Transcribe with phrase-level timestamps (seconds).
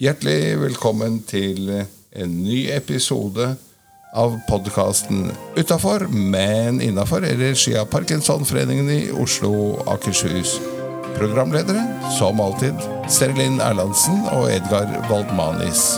[0.00, 3.50] Hjertelig velkommen til en ny episode
[4.16, 5.26] av podkasten
[5.60, 9.52] Utafor, men innafor, i regi av Parkinsonforeningen i Oslo
[9.92, 10.56] Akershus.
[11.20, 11.84] Programledere,
[12.16, 12.80] som alltid,
[13.12, 15.90] Sterlin Erlandsen og Edgar Waldmanis.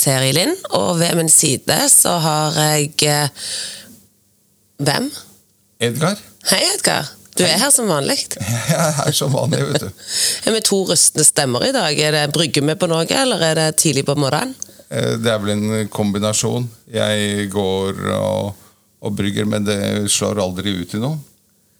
[0.00, 3.48] Seri Linn, og ved min side så har jeg eh,
[4.80, 5.10] Hvem?
[5.80, 6.16] Edgar?
[6.48, 7.08] Hei, Edgar.
[7.36, 8.16] Du er her som vanlig.
[8.70, 9.90] Jeg er her som vanlig, vet du.
[10.48, 12.00] Er vi to rustne stemmer i dag?
[12.00, 14.56] Er det Brygger vi på noe, eller er det tidlig på morgenen?
[14.88, 16.66] Eh, Det er vel en kombinasjon.
[16.92, 18.50] Jeg går og,
[19.04, 19.78] og brygger, men det
[20.12, 21.20] slår aldri ut i noe.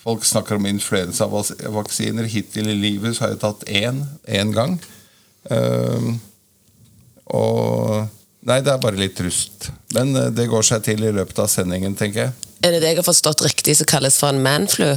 [0.00, 2.28] Folk snakker om influensavaksiner.
[2.32, 4.00] Hittil i livet så har jeg tatt én,
[4.32, 4.78] én gang.
[5.52, 6.14] Ehm,
[7.36, 8.06] og
[8.48, 9.68] Nei, det er bare litt rust.
[9.96, 12.50] Men eh, det går seg til i løpet av sendingen, tenker jeg.
[12.64, 14.94] Er det det jeg har forstått riktig som kalles for en manflu?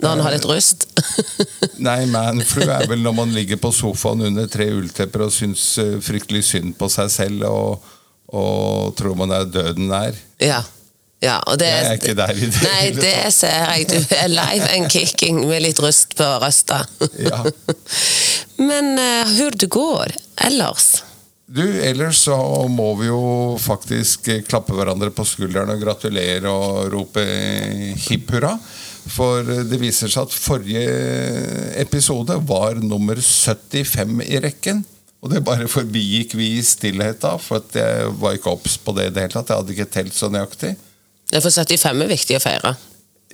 [0.00, 0.86] Når han har litt rust?
[1.88, 5.98] Nei, manflu er vel når man ligger på sofaen under tre ulltepper og syns eh,
[6.04, 7.90] fryktelig synd på seg selv og,
[8.32, 10.16] og tror man er døden nær.
[10.40, 10.62] ja.
[11.20, 11.36] ja.
[11.50, 13.90] Og det, Jeg er ikke der i det Nei, det ser jeg.
[13.90, 16.84] Du er live and kicking med litt rust på røsta.
[17.18, 17.44] Ja.
[18.70, 20.16] Men uh, hvor det går
[20.48, 20.92] ellers?
[21.50, 22.36] Du, ellers så
[22.70, 28.30] må vi jo faktisk eh, klappe hverandre på skulderen og gratulere og rope eh, hipp
[28.36, 28.52] hurra.
[29.10, 30.84] For eh, det viser seg at forrige
[31.82, 34.84] episode var nummer 75 i rekken.
[35.20, 38.94] Og det bare forbigikk vi i stillhet da, for at jeg var ikke obs på
[38.96, 39.50] det i det hele tatt.
[39.50, 40.76] Jeg hadde ikke telt så nøyaktig.
[41.34, 42.76] Ja, For 75 er viktig å feire.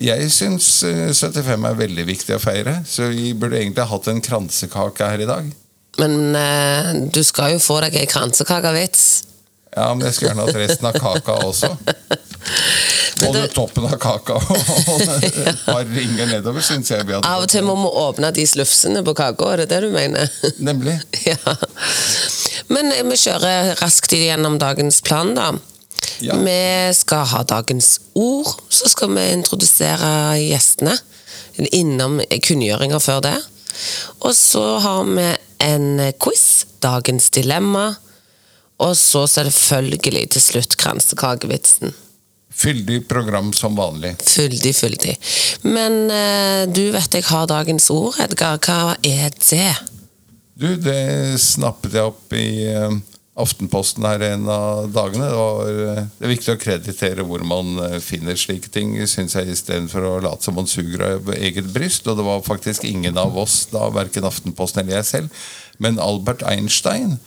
[0.00, 4.24] Jeg syns eh, 75 er veldig viktig å feire, så vi burde egentlig hatt en
[4.24, 5.54] kransekake her i dag.
[6.00, 9.06] Men eh, du skal jo få deg ei kransekakevits.
[9.76, 11.68] Ja, men jeg skulle gjerne hatt resten av kaka også.
[13.20, 17.64] Både det- toppen av kaka og et par ringer nedover, syns jeg Av og til
[17.66, 20.30] må vi åpne de slufsene på kaka, er det det du mener?
[20.64, 20.98] Nemlig.
[21.30, 21.56] ja.
[22.72, 25.50] Men eh, vi kjører raskt gjennom dagens plan, da.
[26.24, 26.36] Ja.
[26.40, 30.96] Vi skal ha dagens ord, så skal vi introdusere gjestene.
[31.76, 33.36] Innom kunngjøringer før det.
[34.24, 35.26] Og så har vi
[35.66, 37.90] en quiz, dagens dilemma.
[38.82, 41.94] Og så selvfølgelig til slutt kransekakevitsen.
[42.56, 44.14] Fyldig program som vanlig.
[44.24, 45.16] Fyldig, fyldig.
[45.68, 48.56] Men eh, du vet jeg har dagens ord, Edgar.
[48.64, 49.74] Hva er det?
[50.56, 52.96] Du, det snappet jeg opp i eh,
[53.36, 55.28] Aftenposten her en av dagene.
[55.36, 59.52] Og eh, det er viktig å kreditere hvor man eh, finner slike ting, syns jeg,
[59.52, 62.08] istedenfor å late som man suger av eget bryst.
[62.08, 65.46] Og det var faktisk ingen av oss, da, verken Aftenposten eller jeg selv,
[65.82, 67.18] men Albert Einstein,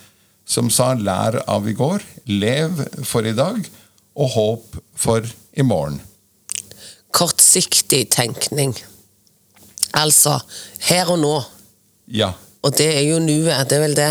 [0.50, 3.70] som sa 'lær av i går', 'lev for i dag',
[4.16, 5.22] og 'håp for
[5.54, 6.00] i morgen'.
[7.14, 8.74] Kortsiktig tenkning.
[9.94, 10.40] Altså
[10.90, 11.36] her og nå.
[12.06, 12.32] Ja.
[12.62, 13.68] Og det er jo nuet.
[13.70, 14.10] Det er vel det.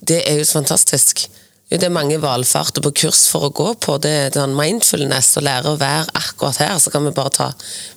[0.00, 1.26] Det er jo så fantastisk.
[1.70, 3.94] Det er mange valfarter på kurs for å gå på.
[4.02, 6.78] Det er sånn mindfulness og lære å være akkurat her.
[6.82, 7.50] Så kan vi bare ta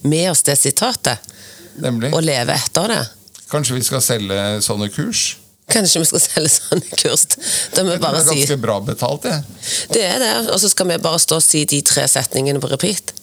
[0.06, 1.34] med oss det sitatet
[1.82, 2.12] Nemlig.
[2.14, 3.00] og leve etter det.
[3.50, 5.40] Kanskje vi skal selge sånne kurs?
[5.74, 7.26] Kanskje vi skal selge sånne kurs
[7.74, 9.38] der vi Det er ganske bra betalt, det.
[9.96, 12.70] Det er det, og så skal vi bare stå og si de tre setningene på
[12.70, 13.14] repeat.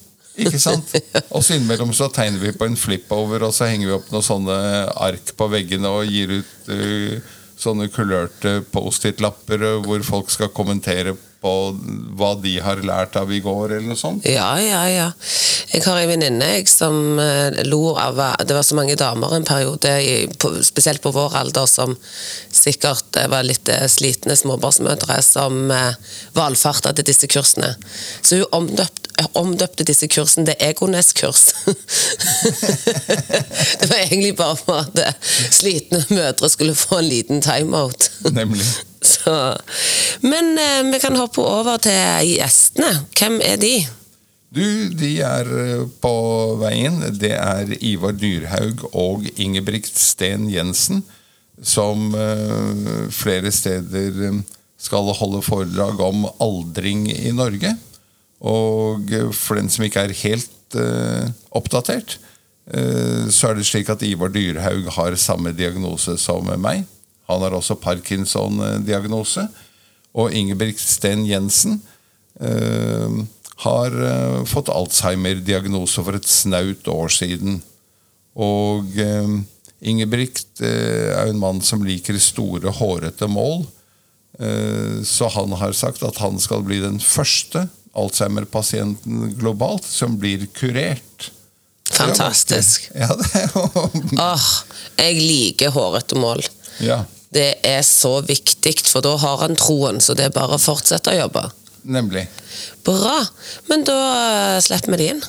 [0.41, 0.95] Ikke sant?
[1.35, 4.25] Og så innimellom så tegner vi på en flip-over, og så henger vi opp noen
[4.25, 4.57] sånne
[5.03, 11.17] ark på veggene og gir ut uh, sånne kulørte Post-It-lapper uh, hvor folk skal kommentere
[11.41, 11.53] på
[12.21, 14.27] hva de har lært av i går, eller noe sånt.
[14.29, 15.09] Ja, ja, ja.
[15.71, 19.93] Jeg har en venninne som eh, lo av Det var så mange damer en periode,
[20.67, 21.95] spesielt på vår alder, som
[22.53, 25.95] sikkert eh, var litt eh, slitne småbarnsmødre, som eh,
[26.37, 27.73] valfarta til disse kursene.
[28.21, 31.55] Så hun omdøpt, omdøpte disse kursene til Egones-kurs.
[33.81, 35.15] det var egentlig bare for at eh,
[35.51, 38.11] slitne mødre skulle få en liten timeout.
[38.33, 38.67] Nemlig.
[39.03, 39.57] Så.
[40.21, 42.93] Men eh, vi kan hoppe over til gjestene.
[43.19, 43.75] Hvem er de?
[44.51, 46.15] Du, de er uh, på
[46.59, 46.99] veien.
[47.15, 51.05] Det er Ivar Dyrhaug og Ingebrigt Sten Jensen,
[51.63, 54.41] som eh, flere steder um,
[54.81, 57.77] skal holde foredrag om aldring i Norge.
[58.41, 62.17] Og for den som ikke er helt uh, oppdatert,
[62.73, 66.87] uh, så er det slik at Ivar Dyrhaug har samme diagnose som meg.
[67.31, 69.45] Han har også Parkinson-diagnose.
[70.17, 71.83] Og Ingebrigt Sten Jensen
[72.41, 73.21] uh,
[73.61, 73.97] har
[74.49, 77.59] fått Alzheimer-diagnose for et snaut år siden.
[78.33, 78.89] Og
[79.85, 83.67] Ingebrigt er en mann som liker store, hårete mål.
[85.05, 87.67] Så han har sagt at han skal bli den første
[87.99, 91.31] Alzheimer-pasienten globalt som blir kurert.
[91.91, 92.91] Fantastisk.
[92.95, 93.09] Ja,
[94.19, 94.47] Åh,
[95.01, 96.45] jeg liker hårete mål.
[96.81, 100.63] Ja, Det er så viktig, for da har han troen, så det er bare å
[100.63, 101.45] fortsette å jobbe.
[101.83, 102.27] nemlig.
[102.85, 103.21] Bra.
[103.69, 103.99] Men da
[104.57, 105.23] eh, slipper vi det inn.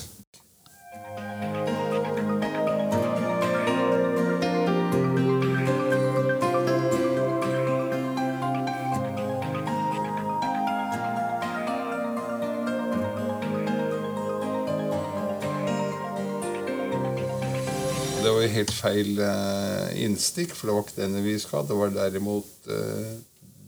[18.42, 21.68] Var jo helt feil eh, innstikk, for det var ikke denne vi skulle ha.
[21.68, 23.12] Det var derimot eh,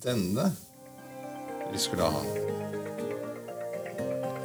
[0.02, 0.48] denne
[1.70, 2.22] vi skulle ha.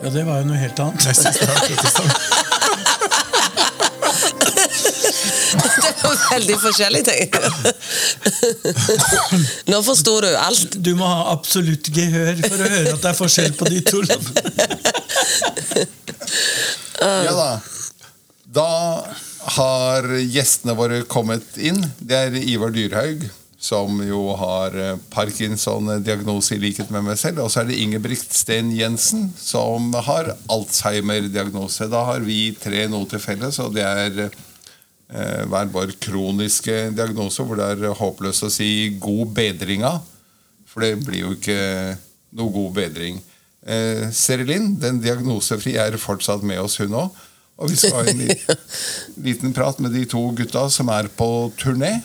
[0.03, 1.05] Ja, det var jo noe helt annet.
[1.09, 2.17] Jeg synes det var interessant.
[5.49, 7.29] Det var veldig forskjellige ting.
[9.69, 10.77] Nå forsto du alt.
[10.85, 14.01] Du må ha absolutt gehør for å høre at det er forskjell på de to.
[17.01, 17.49] Ja da.
[18.59, 18.69] Da
[19.55, 21.79] har gjestene våre kommet inn.
[21.99, 23.23] Det er Ivar Dyrhaug,
[23.59, 27.43] som jo har eh, Parkinson-diagnose i likhet med meg selv.
[27.43, 31.89] Og så er det Ingebrigt Sten Jensen, som har Alzheimer-diagnose.
[31.91, 37.43] Da har vi tre noe til felles, og det er eh, hver vår kroniske diagnose,
[37.43, 39.97] hvor det er håpløst å si 'god bedringa',
[40.69, 41.97] for det blir jo ikke
[42.37, 43.19] noe god bedring.
[43.65, 47.25] Eh, Serilin, den diagnosefri, er fortsatt med oss, hun òg.
[47.59, 48.23] Og vi skal ha en
[49.27, 51.29] liten prat med de to gutta som er på
[51.59, 51.99] turné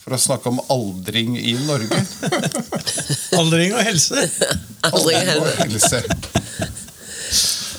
[0.00, 1.98] for å snakke om aldring i Norge.
[3.40, 4.22] Aldring og helse.
[4.88, 6.00] Aldring og helse.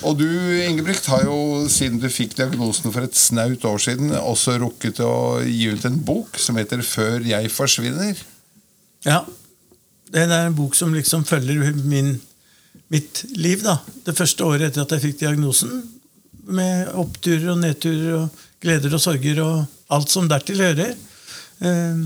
[0.06, 0.26] Og du,
[0.62, 5.42] Ingebrigt, har jo siden du fikk diagnosen for et snaut år siden, også rukket å
[5.46, 8.22] gi ut en bok som heter 'Før jeg forsvinner'.
[9.06, 9.24] Ja.
[10.12, 12.20] Det er en bok som liksom følger min,
[12.88, 13.62] mitt liv.
[13.62, 13.78] da.
[14.06, 15.82] Det første året etter at jeg fikk diagnosen.
[16.42, 20.94] Med oppturer og nedturer og gleder og sorger og alt som dertil hører.
[21.62, 22.04] Eh,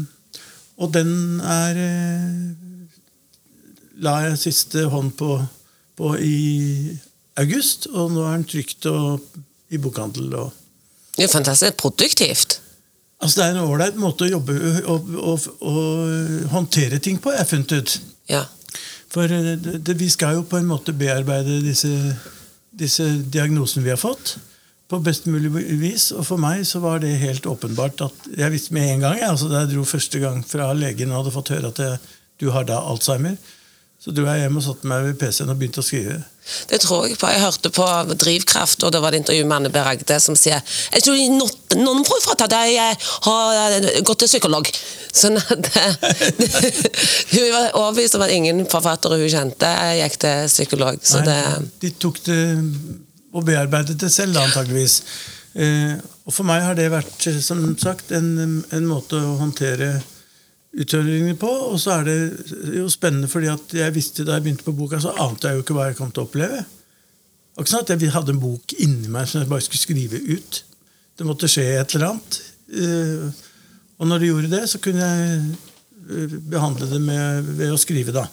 [0.77, 2.39] og den er eh,
[4.05, 5.39] La jeg siste hånd på,
[5.97, 6.93] på i
[7.41, 9.25] august, og nå er den trygt og
[9.73, 10.35] i bokhandel.
[10.37, 10.53] og
[11.17, 12.61] Det er fantastisk produktivt.
[13.21, 14.57] Altså Det er en ålreit måte å jobbe
[14.93, 17.97] og, og, og håndtere ting på, jeg har funnet ut.
[18.29, 18.43] Ja.
[19.13, 21.91] For eh, det, det, vi skal jo på en måte bearbeide disse,
[22.79, 24.37] disse diagnosene vi har fått,
[24.87, 25.51] på best mulig
[25.81, 26.11] vis.
[26.15, 29.49] Og for meg så var det helt åpenbart at Jeg visste med en gang, altså
[29.51, 31.99] da jeg dro første gang fra legen og hadde fått høre at jeg,
[32.39, 33.35] du har da Alzheimer,
[33.99, 36.21] så dro jeg hjem og satte meg ved PC-en og begynte å skrive.
[36.71, 37.31] Det tror jeg på.
[37.33, 39.83] Jeg hørte på Drivkraft, og det var et intervju med Anne B.
[39.87, 40.63] Ragde som sier
[40.93, 42.97] Jeg tror not- noen fra at jeg
[43.27, 44.69] har gått til psykolog.
[45.17, 45.71] Sånn at
[47.35, 49.71] Hun var overbevist om at ingen forfattere hun kjente,
[50.01, 51.01] gikk til psykolog.
[51.03, 51.39] Så det
[51.83, 52.41] de tok det
[53.37, 55.01] og bearbeidet det selv, da, antageligvis.
[55.57, 59.91] Eh, og for meg har det vært eh, som sagt, en, en måte å håndtere
[60.77, 61.51] utfordringene på.
[61.73, 62.17] Og så er det
[62.77, 65.65] jo spennende, fordi at jeg visste da jeg begynte på boka, så ante jeg jo
[65.67, 66.63] ikke hva jeg kom til å oppleve.
[66.63, 69.81] Det var ikke sånn at jeg hadde en bok inni meg som jeg bare skulle
[69.87, 70.63] skrive ut.
[71.17, 72.41] Det måtte skje et eller annet.
[72.77, 73.45] Eh,
[73.97, 75.39] og når det gjorde det, så kunne jeg
[76.13, 78.27] eh, behandle det med, ved å skrive, da.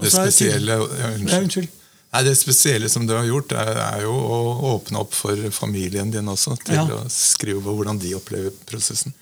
[0.00, 1.42] Det spesielle ja, Ja, unnskyld.
[1.42, 1.68] unnskyld.
[2.16, 4.36] Nei, det spesielle som du har gjort, er, er jo å
[4.72, 6.54] åpne opp for familien din også.
[6.64, 6.84] Til Ja.
[6.88, 9.12] å skrive på hvordan de opplever prosessen.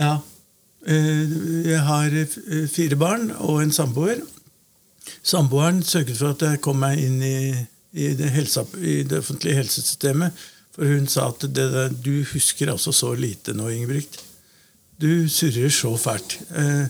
[0.00, 0.18] Ja.
[0.86, 4.20] Eh, Jeg har eh, fire barn og en samboer.
[5.24, 7.36] Samboeren sørget for at jeg kom meg inn i,
[7.92, 10.44] i, det, helse, i det offentlige helsesystemet.
[10.74, 14.18] For hun sa at der, du husker altså så lite nå, Ingebrigt.
[15.00, 16.38] Du surrer så fælt.
[16.56, 16.86] Eh,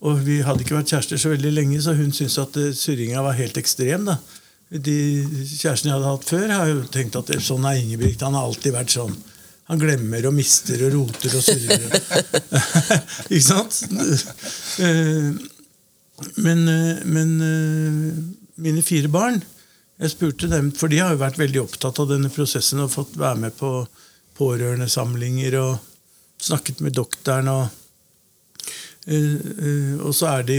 [0.00, 3.22] og vi hadde ikke vært kjærester så veldig lenge, så hun syntes at eh, surringa
[3.24, 4.08] var helt ekstrem.
[4.08, 4.18] da.
[4.70, 4.96] De
[5.50, 8.22] kjærestene jeg hadde hatt før, har jo tenkt at sånn er Ingebrigt.
[8.24, 9.16] Han har alltid vært sånn.
[9.70, 11.84] Han glemmer og mister og roter og surrer.
[13.30, 13.80] ikke sant?
[14.82, 15.30] Eh,
[16.36, 18.16] Men, eh, men eh,
[18.60, 19.38] mine fire barn
[20.00, 23.16] Jeg spurte dem, for de har jo vært veldig opptatt av denne prosessen og fått
[23.20, 23.70] være med på
[24.36, 25.78] pårørendesamlinger og
[26.40, 27.48] snakket med doktoren.
[27.48, 27.68] og
[29.10, 30.58] og så er de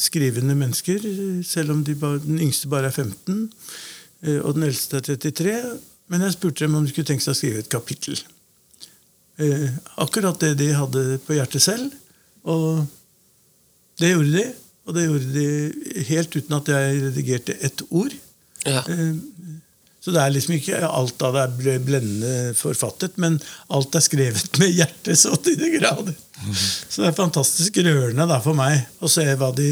[0.00, 0.98] skrivende mennesker,
[1.44, 3.50] selv om de bare, den yngste bare er 15,
[4.24, 5.52] eh, og den eldste er 33.
[6.08, 8.16] Men jeg spurte dem om de skulle tenke seg å skrive et kapittel.
[9.40, 9.68] Eh,
[10.02, 11.92] akkurat det de hadde på hjertet selv.
[12.44, 12.82] Og
[14.00, 14.44] det gjorde de.
[14.86, 18.12] Og det gjorde de helt uten at jeg redigerte ett ord.
[18.66, 18.82] ja.
[18.88, 19.14] Eh,
[20.02, 23.36] Så det er liksom ikke alt av det er blendende forfattet, men
[23.70, 26.16] alt er skrevet med hjertet så til de grader.
[26.90, 29.68] Så det er fantastisk rørende da for meg å se hva de,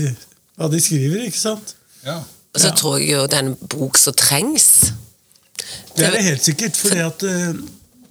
[0.55, 1.75] hva de skriver, ikke sant?
[2.07, 2.21] Ja.
[2.55, 4.69] Og så tror jeg jo det er en bok som trengs.
[5.99, 7.51] Det er det helt sikkert, fordi at eh,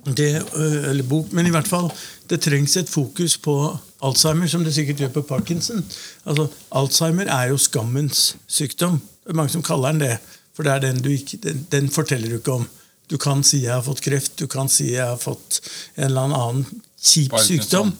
[0.05, 1.91] det, eh, Eller bok, men i hvert fall
[2.29, 3.53] det trengs et fokus på
[4.01, 5.83] Alzheimer, som det sikkert gjør på Parkinson.
[6.25, 8.99] Altså, Alzheimer er jo skammens sykdom.
[9.25, 10.19] Det er mange som kaller den det.
[10.55, 12.67] For det er den du ikke, den, den forteller du ikke om.
[13.09, 15.59] Du kan si 'jeg har fått kreft', du kan si 'jeg har fått
[15.97, 16.65] en eller annen
[17.01, 17.57] kjip Parkinson.
[17.57, 17.93] sykdom'.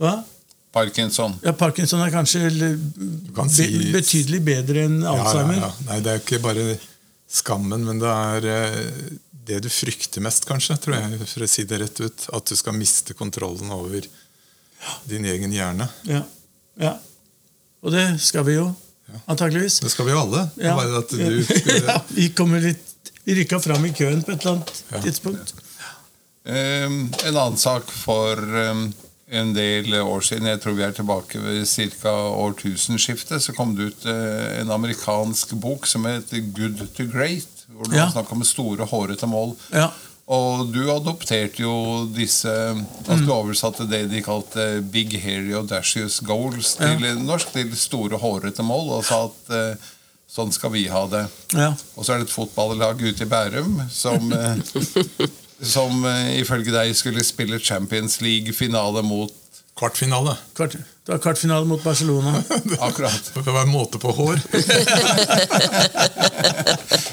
[0.00, 0.24] Hva?
[0.72, 1.38] Parkinson.
[1.42, 2.78] Ja, Parkinson er kanskje eller,
[3.34, 5.54] kan si- be, betydelig bedre enn Ja, ja, Alzheimer.
[5.56, 5.70] ja.
[5.86, 6.78] Nei, det er ikke bare
[7.30, 8.92] skammen, men det er eh,
[9.46, 12.26] det du frykter mest, kanskje, tror jeg, for å si det rett ut.
[12.34, 14.06] At du skal miste kontrollen over
[15.08, 15.88] din egen hjerne.
[16.08, 16.22] Ja.
[16.80, 16.96] ja.
[17.86, 18.66] Og det skal vi jo,
[19.30, 19.78] antakeligvis.
[19.84, 20.46] Det skal vi jo alle.
[20.58, 20.74] Ja.
[20.78, 22.82] Bare at du skulle ja, vi kommer litt
[23.26, 25.00] Vi rykka fram i køen på et eller annet Ja.
[25.02, 25.54] tidspunkt.
[26.46, 28.84] Um, en annen sak for um,
[29.26, 31.64] en del år siden, jeg tror vi er tilbake ved
[31.98, 32.12] ca.
[32.46, 37.55] årtusenskiftet, så kom det ut uh, en amerikansk bok som heter Good to Great.
[37.72, 38.04] Hvor det Ja.
[38.06, 39.56] var snakk om store, hårete mål.
[39.72, 39.90] Ja.
[40.28, 46.74] Og du adopterte jo disse altså Du oversatte det de kalte Big Hairy Audacious Goals
[46.80, 49.76] til norsk, til store, hårete mål, og sa at eh,
[50.28, 51.28] sånn skal vi ha det.
[51.54, 51.68] ja.
[51.96, 54.56] Og så er det et fotballag ute i Bærum som, eh,
[55.62, 59.32] som eh, ifølge deg skulle spille Champions League-finale mot
[59.78, 60.36] Kvartfinale.
[60.56, 60.74] Kvart,
[61.06, 62.42] det var kvartfinale mot Barcelona.
[62.88, 63.30] Akkurat.
[63.34, 64.40] Det var være måte på hår.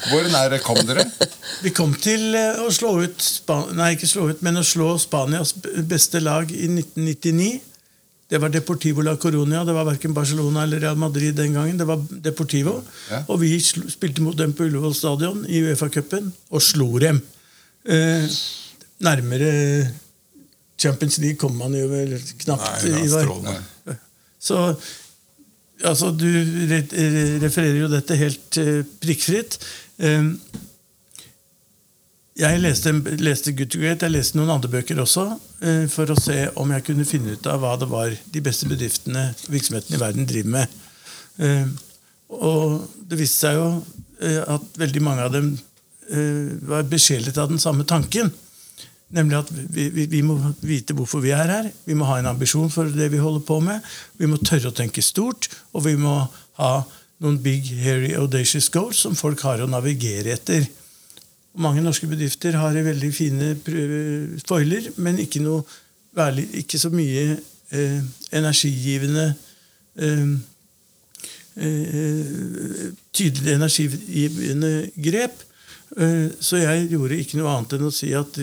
[0.10, 1.06] Hvor nære kom dere?
[1.62, 4.96] Vi kom til eh, å slå ut Span Nei, ikke slå ut, men å slå
[4.98, 5.54] Spanias
[5.86, 7.52] beste lag i 1999.
[8.34, 9.62] Det var Deportivo la Coronia.
[9.68, 11.78] Det var verken Barcelona eller Real Madrid den gangen.
[11.78, 12.80] Det var Deportivo.
[13.12, 13.22] Ja.
[13.28, 17.22] Og vi spilte mot dem på Ullevål stadion i Uefa-cupen og slo dem.
[17.86, 18.26] Eh,
[19.06, 19.54] nærmere
[20.82, 22.88] Champions League kommer man jo vel knapt.
[22.88, 23.30] Nei, Ivar.
[23.30, 23.56] strålende.
[24.44, 24.60] Så
[25.84, 26.28] altså, du
[27.44, 29.60] refererer jo dette helt eh, prikkfritt.
[30.04, 30.36] Um,
[32.34, 35.28] jeg leste, leste Good to Great, jeg leste noen andre bøker også,
[35.62, 38.66] eh, for å se om jeg kunne finne ut av hva det var de beste
[38.70, 40.80] bedriftene virksomhetene i verden driver med.
[41.38, 41.68] Eh,
[42.34, 43.68] og det viste seg jo
[44.26, 45.54] eh, at veldig mange av dem
[46.68, 48.28] var besjelet av den samme tanken.
[49.13, 51.70] Nemlig at vi, vi, vi må vite hvorfor vi er her.
[51.86, 53.84] Vi må ha en ambisjon for det vi holder på med.
[54.17, 56.15] Vi må tørre å tenke stort, og vi må
[56.58, 56.74] ha
[57.24, 60.65] noen big, hairy, audacious goals som folk har å navigere etter.
[61.62, 63.53] Mange norske bedrifter har veldig fine
[64.48, 65.62] foiler, men ikke, noe,
[66.58, 68.00] ikke så mye eh,
[68.34, 69.27] energigivende
[70.01, 70.34] eh,
[71.62, 74.74] eh, Tydelig energigivende
[75.05, 75.38] grep.
[75.98, 78.38] Eh, Så jeg gjorde ikke noe annet enn å si at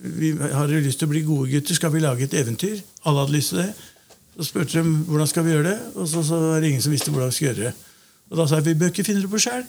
[0.00, 2.80] vi har lyst til å bli gode gutter, skal vi lage et eventyr?
[3.06, 3.72] Alle hadde lyst til det.
[4.38, 6.92] Så spurte de hvordan skal vi gjøre det, og så, så var det ingen som
[6.94, 7.74] visste hvordan vi skulle gjøre det.
[8.30, 9.64] Og da sa jeg vi bør ikke finne det på sjøl.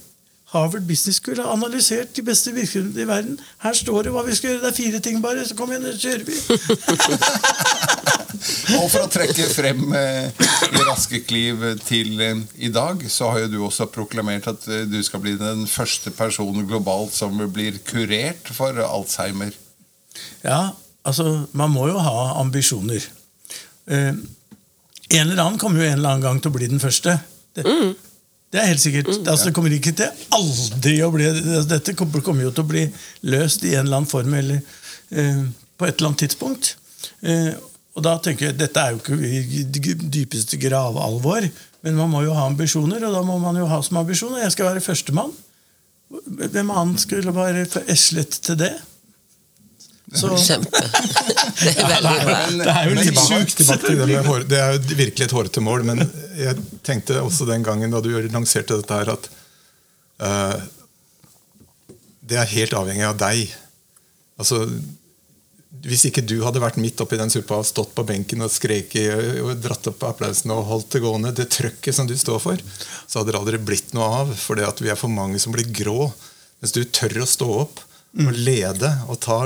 [0.50, 3.36] Harvard Business School har analysert de beste virksomhetene i verden.
[3.62, 4.62] Her står det hva vi skal gjøre.
[4.64, 5.44] Det er fire ting bare.
[5.46, 6.34] Så kom igjen, så kjører vi.
[8.78, 10.30] Og for å trekke frem eh,
[10.70, 14.86] i raske kliv til eh, i dag, så har jo du også proklamert at eh,
[14.90, 19.56] du skal bli den første personen globalt som blir kurert for Alzheimer.
[20.44, 20.72] Ja,
[21.04, 23.06] altså, man må jo ha ambisjoner.
[23.90, 24.14] Eh,
[25.10, 27.18] en eller annen kommer jo en eller annen gang til å bli den første.
[27.58, 27.66] Det,
[28.54, 29.10] det er helt sikkert.
[29.26, 31.30] Altså, det kommer ikke til aldri å bli
[31.70, 32.86] Dette kommer kommer jo til å bli
[33.30, 35.42] løst i en eller annen form eller eh,
[35.80, 36.76] på et eller annet tidspunkt.
[37.98, 39.64] Og da tenker jeg, Dette er jo ikke i
[40.20, 41.48] dypeste gravalvor,
[41.86, 44.46] men man må jo ha ambisjoner, og da må man jo ha som ambisjon at
[44.46, 45.34] jeg skal være førstemann.
[46.10, 48.74] Hvem annen skulle være for eslet til det?
[50.16, 50.82] Så, Kjempe.
[51.60, 52.36] Det er veldig bra.
[52.50, 53.62] det er jo litt sjukt.
[54.50, 56.04] Det er jo virkelig et hårete mål, men
[56.40, 56.56] jeg
[56.88, 59.28] tenkte også den gangen da du lanserte dette her, at
[60.24, 60.56] uh,
[62.30, 63.52] det er helt avhengig av deg.
[64.40, 64.62] Altså,
[65.86, 69.42] hvis ikke du hadde vært midt oppi den suppa og stått på benken og skreket
[69.44, 72.64] og dratt opp applausen og holdt det gående, det trøkket som du står for,
[73.06, 74.34] så hadde det aldri blitt noe av.
[74.34, 76.10] For det at vi er for mange som blir grå.
[76.60, 77.84] Mens du tør å stå opp
[78.20, 79.44] og lede og ta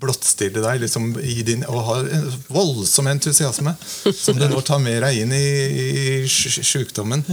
[0.00, 5.02] blottstille deg liksom, i din, og har en voldsom entusiasme som du nå tar med
[5.04, 5.44] deg inn i,
[6.24, 7.24] i sjukdommen.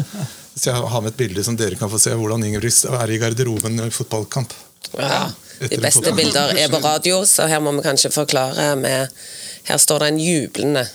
[0.51, 3.21] Så jeg har med et bilde som dere kan få se hvordan Ingebrigt er i
[3.21, 4.53] garderoben i fotballkamp.
[4.99, 5.29] Ja.
[5.69, 9.21] De beste bilder er på radio, så her må vi kanskje forklare med
[9.67, 10.87] Her står det en jublende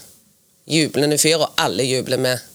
[0.67, 2.45] jublende fyr, og alle jubler med.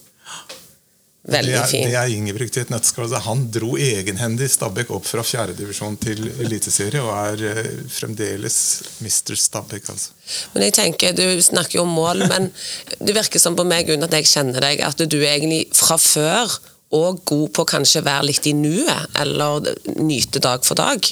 [1.33, 1.85] Veldig er, fin.
[1.87, 3.07] Det er Ingebrigt i et nøtteskall.
[3.07, 8.57] Altså, Han dro egenhendig Stabæk opp fra fjerdedivisjon til eliteserie og er eh, fremdeles
[9.05, 9.37] Mr.
[9.39, 9.87] Stabæk.
[9.95, 10.11] Altså.
[10.55, 12.51] Men jeg tenker, Du snakker jo om mål, men
[12.99, 16.59] det virker som på meg uten at jeg kjenner deg, at du egentlig fra før
[16.93, 19.71] og god på kanskje være litt i nuet, eller
[20.03, 21.07] nyte dag for dag.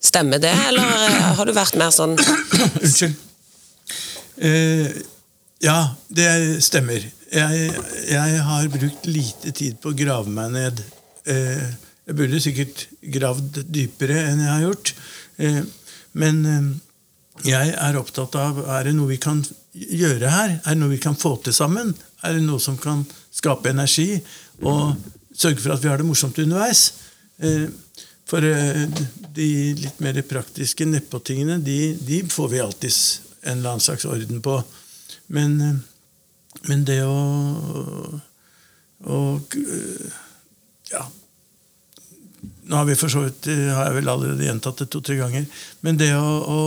[0.00, 2.16] Stemmer det, eller har du vært mer sånn
[2.82, 3.16] Unnskyld.
[4.40, 4.88] Eh,
[5.60, 5.76] ja,
[6.08, 6.30] det
[6.64, 7.04] stemmer.
[7.30, 7.66] Jeg,
[8.08, 10.80] jeg har brukt lite tid på å grave meg ned.
[11.28, 11.66] Eh,
[12.08, 14.94] jeg burde sikkert gravd dypere enn jeg har gjort.
[15.44, 15.60] Eh,
[16.20, 16.70] men eh,
[17.50, 19.44] jeg er opptatt av er det noe vi kan
[19.76, 20.56] gjøre her.
[20.64, 21.92] Er det noe vi kan få til sammen?
[22.24, 23.04] Er det noe som kan
[23.36, 24.16] skape energi
[24.64, 24.96] og
[25.36, 26.88] sørge for at vi har det morsomt underveis?
[27.44, 27.68] Eh,
[28.30, 28.86] for eh,
[29.34, 33.00] de litt mer praktiske nedpåtingene, de, de får vi alltids
[33.42, 34.60] en eller annen slags orden på.
[35.34, 35.78] Men, eh,
[36.68, 38.20] men det å,
[39.06, 39.18] å
[40.90, 41.06] Ja.
[42.70, 45.46] Nå har vi for så vidt, har jeg vel allerede gjentatt det to-tre ganger.
[45.84, 46.60] Men det å, å,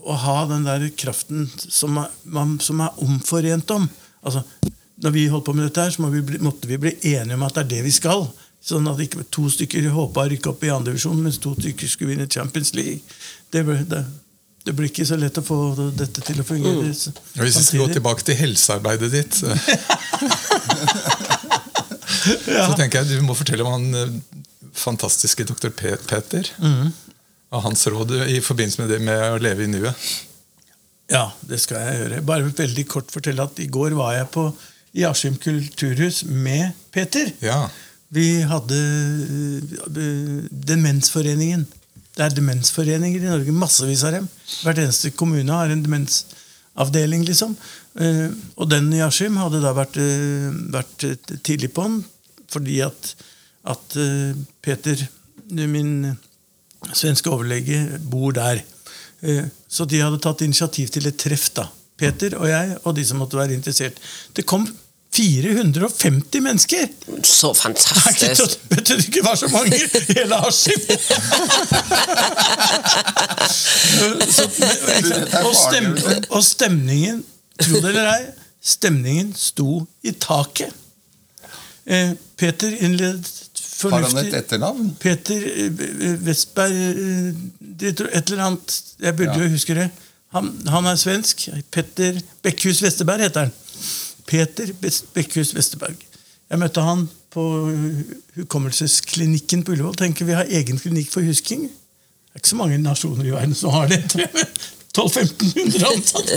[0.00, 3.84] å, ha den der kraften som er, man, som er omforent om
[4.22, 4.42] altså,
[5.02, 7.36] Når vi holdt på med dette, her, så må vi bli, måtte vi bli enige
[7.36, 8.26] om at det er det vi skal.
[8.62, 12.12] Sånn at ikke to stykker håpa å rykke opp i andredivisjon, mens to stykker skulle
[12.12, 13.00] vinne Champions League.
[13.50, 14.04] Det, ble, det,
[14.62, 15.58] det blir ikke så lett å få
[15.98, 16.86] dette til å fungere.
[16.86, 16.92] Mm.
[17.42, 19.34] Hvis vi skal gå tilbake til helsearbeidet ditt
[22.46, 22.68] ja.
[22.68, 24.14] så tenker jeg du må fortelle om han eh,
[24.78, 26.46] fantastiske doktor Peter.
[26.62, 26.92] Mm.
[27.52, 30.10] Og hans råd i forbindelse med det med å leve i nuet.
[31.12, 32.22] Ja, det skal jeg gjøre.
[32.24, 34.46] Bare veldig kort fortelle at i går var jeg på
[34.96, 37.32] i Askim kulturhus med Peter.
[37.44, 37.66] Ja.
[38.12, 38.78] Vi hadde
[39.96, 41.64] uh, Demensforeningen.
[42.12, 43.54] Det er demensforeninger i Norge.
[43.56, 44.26] Massevis av dem.
[44.60, 47.24] Hvert eneste kommune har en demensavdeling.
[47.24, 47.56] liksom.
[47.96, 49.96] Uh, og den i Askim hadde da vært,
[50.72, 51.06] vært
[51.44, 52.02] tidlig på den
[52.52, 53.14] fordi at,
[53.64, 53.94] at
[54.60, 54.98] Peter,
[55.48, 56.10] min
[56.92, 57.78] svenske overlege,
[58.12, 58.60] bor der.
[59.72, 61.46] Så de hadde tatt initiativ til et treff.
[61.56, 61.64] da.
[61.96, 63.96] Peter og jeg og de som måtte være interessert.
[64.36, 64.66] Det kom
[65.12, 66.88] 450 mennesker!
[67.22, 68.40] Så fantastisk!
[68.68, 70.80] Det du ikke var så mange i hele Askim?
[75.46, 75.98] og, stem,
[76.30, 77.24] og stemningen,
[77.60, 78.24] tro det eller ei,
[78.62, 80.72] stemningen sto i taket.
[81.84, 83.42] Eh, Peter innledet
[83.82, 84.96] fornuftig Har han et etternavn?
[85.00, 85.40] Peter
[86.22, 86.72] Westberg
[87.82, 88.82] Et eller annet.
[89.02, 89.88] Jeg burde jo huske det.
[90.32, 91.48] Han, han, er svensk.
[91.72, 93.52] Petter Bekkhus Westerberg heter han.
[94.26, 94.72] Peter
[95.14, 95.96] Bekkhus Westerberg.
[96.50, 97.44] Jeg møtte han på
[98.36, 99.96] hukommelsesklinikken på Ullevål.
[99.96, 101.64] Tenker Vi har egen klinikk for husking.
[101.64, 104.02] Det er ikke så mange nasjoner i verden som har det.
[104.92, 106.36] 1200-1500 ansatte!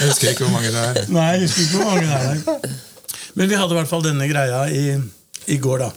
[0.00, 0.98] jeg husker ikke hvor mange det er.
[1.08, 2.74] Nei, jeg husker ikke hvor mange det er.
[3.38, 4.84] Men vi hadde i hvert fall denne greia i,
[5.54, 5.90] i går, da.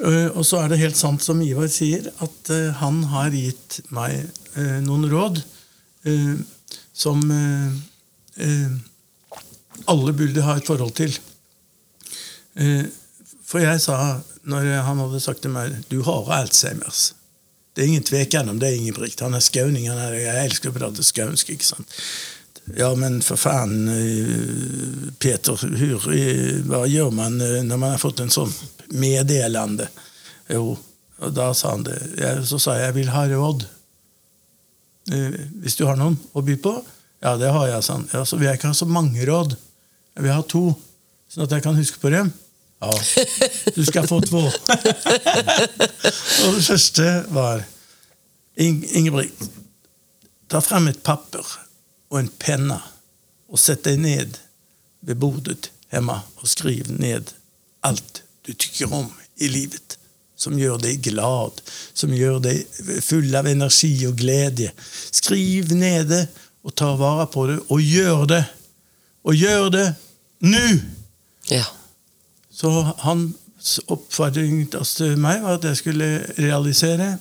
[0.00, 3.82] Uh, og så er det helt sant som Ivar sier, at uh, han har gitt
[3.92, 4.16] meg
[4.56, 5.42] uh, noen råd
[6.92, 7.74] som eh,
[9.86, 11.14] alle burde ha et forhold til.
[12.54, 12.84] Eh,
[13.46, 17.12] for jeg sa, når han hadde sagt til meg du har Alzheimers
[17.72, 19.20] Det er ingen tvek om det, Ingebrigt.
[19.20, 19.88] Han er skauning.
[19.88, 21.50] Han er, jeg elsker å prate skaunsk.
[21.50, 21.94] ikke sant?
[22.76, 27.98] Ja, men for faen, eh, Peter, hur, eh, hva gjør man eh, når man har
[27.98, 28.52] fått en sånn
[28.92, 29.88] meddelende?
[30.52, 30.76] Jo,
[31.18, 31.96] og da sa han det.
[32.20, 33.64] Jeg, så sa jeg jeg vil ha råd.
[35.64, 36.76] Hvis du har noen å by på,
[37.22, 38.08] ja, det har jeg, sånn.
[38.12, 39.54] Ja, så vil jeg ikke ha så mange råd.
[40.16, 40.64] Jeg vil ha to,
[41.30, 42.32] sånn at jeg kan huske på dem.
[42.82, 42.90] Ja,
[43.76, 44.42] du skal få to.
[44.42, 44.48] og
[46.56, 47.62] det første var
[48.62, 49.42] Ingebrigt,
[50.50, 51.46] ta frem et papir
[52.12, 52.76] og en penne
[53.48, 54.30] og sett deg ned
[55.06, 57.24] ved bordet hjemme og skriv ned
[57.86, 59.08] alt du tykker om
[59.40, 59.96] i livet.
[60.36, 61.62] Som gjør deg glad,
[61.94, 62.66] som gjør deg
[63.06, 64.72] full av energi og glede.
[65.14, 66.24] Skriv ned det
[66.62, 68.44] og tar vare på det, og gjør det.
[69.22, 69.86] Og gjør det
[70.42, 70.66] nå!
[71.50, 71.64] Ja.
[72.52, 72.70] Så
[73.02, 77.16] hans oppfordring til meg var at jeg skulle realisere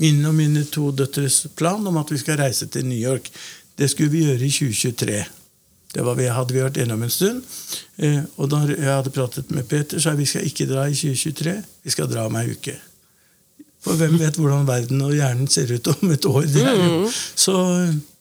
[0.00, 3.28] min og mine to døtres plan om at vi skal reise til New York.
[3.78, 5.24] Det skulle vi gjøre i 2023.
[5.94, 7.40] Det vi, hadde vi vært enige om en stund.
[7.98, 10.94] Eh, og da jeg hadde pratet med Peter, sa jeg vi skal ikke dra i
[10.94, 12.76] 2023, vi skal dra om ei uke.
[13.80, 16.46] For hvem vet hvordan verden og hjernen ser ut om et år?
[16.52, 17.10] Det er jo.
[17.34, 17.56] Så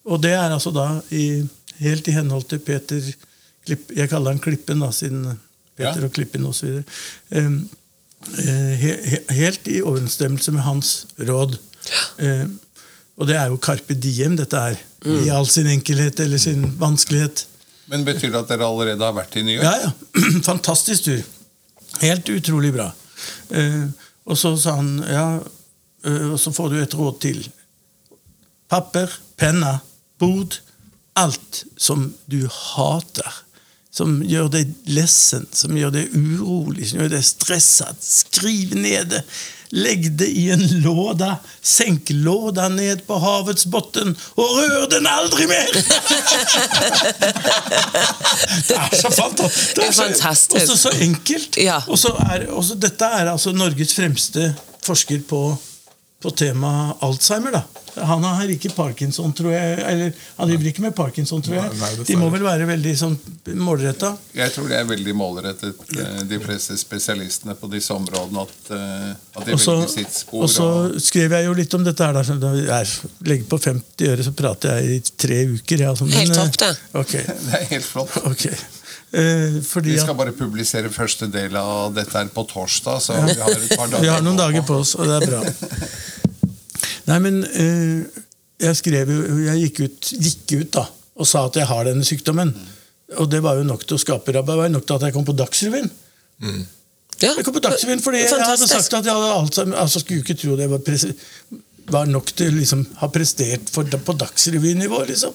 [0.10, 1.44] og det er altså da i,
[1.80, 3.12] helt i henhold til Peter
[3.68, 5.26] Klipp, Jeg kaller han Klippen, da, siden
[5.78, 6.08] Peter ja.
[6.08, 6.80] og Klippen osv.
[7.36, 7.60] Um,
[8.40, 10.94] he, he, helt i overensstemmelse med hans
[11.28, 11.58] råd.
[12.20, 12.48] Uh,
[13.20, 14.80] og det er jo Carpe Diem, dette er.
[15.06, 15.20] Mm.
[15.26, 17.46] I all sin enkelhet eller sin vanskelighet.
[17.92, 19.68] Men Betyr det at dere allerede har vært i New York?
[19.68, 20.42] Ja, ja.
[20.50, 21.22] Fantastisk tur.
[22.04, 22.90] Helt utrolig bra.
[23.52, 23.90] Uh,
[24.30, 25.28] og så sa han ja,
[26.08, 27.44] uh, og så får du et råd til.
[28.70, 29.80] Papper, penna,
[30.20, 30.60] bod,
[31.20, 33.46] alt som du hater.
[33.92, 37.88] som gjør deg lessen, som gjør deg urolig, som gjør deg stressa.
[38.00, 39.24] Skriv ned det.
[39.76, 41.36] Legg det i en låda.
[41.62, 45.74] Senk låda ned på havets bunn, og rør den aldri mer!
[48.70, 49.76] det er så fantastisk!
[49.76, 50.62] Det er fantastisk.
[50.62, 51.58] Og så, så enkelt.
[51.62, 51.82] Ja.
[51.88, 54.56] Og så er, også, dette er altså Norges fremste
[54.86, 55.58] forsker på,
[56.22, 57.52] på temaet Alzheimer.
[57.52, 57.64] da.
[58.04, 59.78] Han har ikke parkinson, tror jeg.
[59.80, 61.76] Eller han driver ikke med parkinson, tror jeg.
[61.80, 63.16] Nei, De må vel være veldig sånn
[63.60, 64.12] målretta.
[64.36, 68.44] Jeg tror det er veldig målrettet, eh, de fleste spesialistene på disse områdene.
[68.44, 70.44] At, eh, at de også, velger sitt spor.
[70.44, 70.68] og så
[71.00, 72.20] skrev jeg jo litt om dette her.
[72.20, 72.88] Da, jeg
[73.24, 75.86] legger på 50 øre, så prater jeg i tre uker.
[75.86, 76.76] Ja, altså, men, Helt eh, topp, det.
[77.06, 77.24] Okay.
[77.50, 78.20] Det er helt flott.
[78.28, 78.46] ok.
[79.12, 83.18] Eh, fordi Vi at skal bare publisere første del av dette her på torsdag, så
[83.26, 85.40] vi har et par dager Vi har noen dager på oss, og det er bra.
[87.10, 88.20] Nei, men eh,
[88.62, 90.84] jeg skrev jo Jeg gikk ut, gikk ut da,
[91.18, 92.54] og sa at jeg har denne sykdommen.
[93.18, 94.52] Og det var jo nok til å skape rabalder.
[94.52, 95.90] Det var jo nok til at jeg kom på Dagsrevyen.
[97.20, 97.32] Ja.
[97.34, 99.80] Jeg kom på Dagsrevyen fordi jeg hadde sagt at jeg hadde Alzheimer.
[99.82, 101.08] Altså, skulle jo ikke tro det var, pres
[101.90, 105.02] var nok til å liksom, ha prestert for, på Dagsrevynivå.
[105.10, 105.34] Liksom.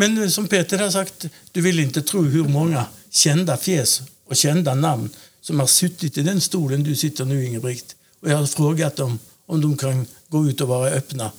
[0.00, 2.84] Men som Peter har sagt, du vil ikke tro hvor mange
[3.14, 5.08] kjente fjes og kjente navn
[5.44, 7.94] som har sittet i den stolen du sitter nå, Ingebrigt.
[8.22, 11.30] Og jeg har spurt dem om de kan gå ut og være åpne.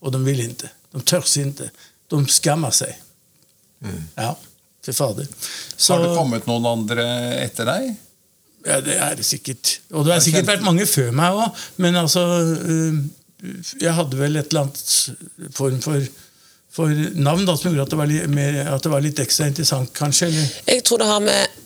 [0.00, 0.70] Og de vil ikke.
[0.94, 1.70] De tør ikke.
[2.12, 2.94] De skammer seg.
[4.16, 4.30] Ja,
[4.84, 5.26] fy fader.
[5.76, 7.04] Så- Har det kommet noen andre
[7.44, 7.96] etter deg?
[8.66, 9.78] ja, det er det sikkert.
[9.92, 13.04] Og det har sikkert vært mange før meg òg, men altså øh,
[13.80, 16.00] Jeg hadde vel et eller annet form for,
[16.76, 19.48] for navn da, som gjorde at det, var litt, mer, at det var litt ekstra
[19.50, 20.28] interessant, kanskje.
[20.28, 20.50] Eller?
[20.74, 21.62] Jeg tror det har med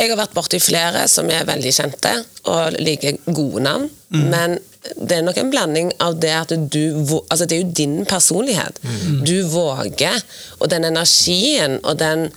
[0.00, 2.12] Jeg har vært borti flere som er veldig kjente
[2.48, 3.88] og liker gode navn.
[4.10, 4.56] Men
[4.96, 6.80] det er nok en blanding av det at du
[7.28, 8.80] Altså, det er jo din personlighet.
[9.26, 10.22] Du våger.
[10.58, 12.30] Og den energien og den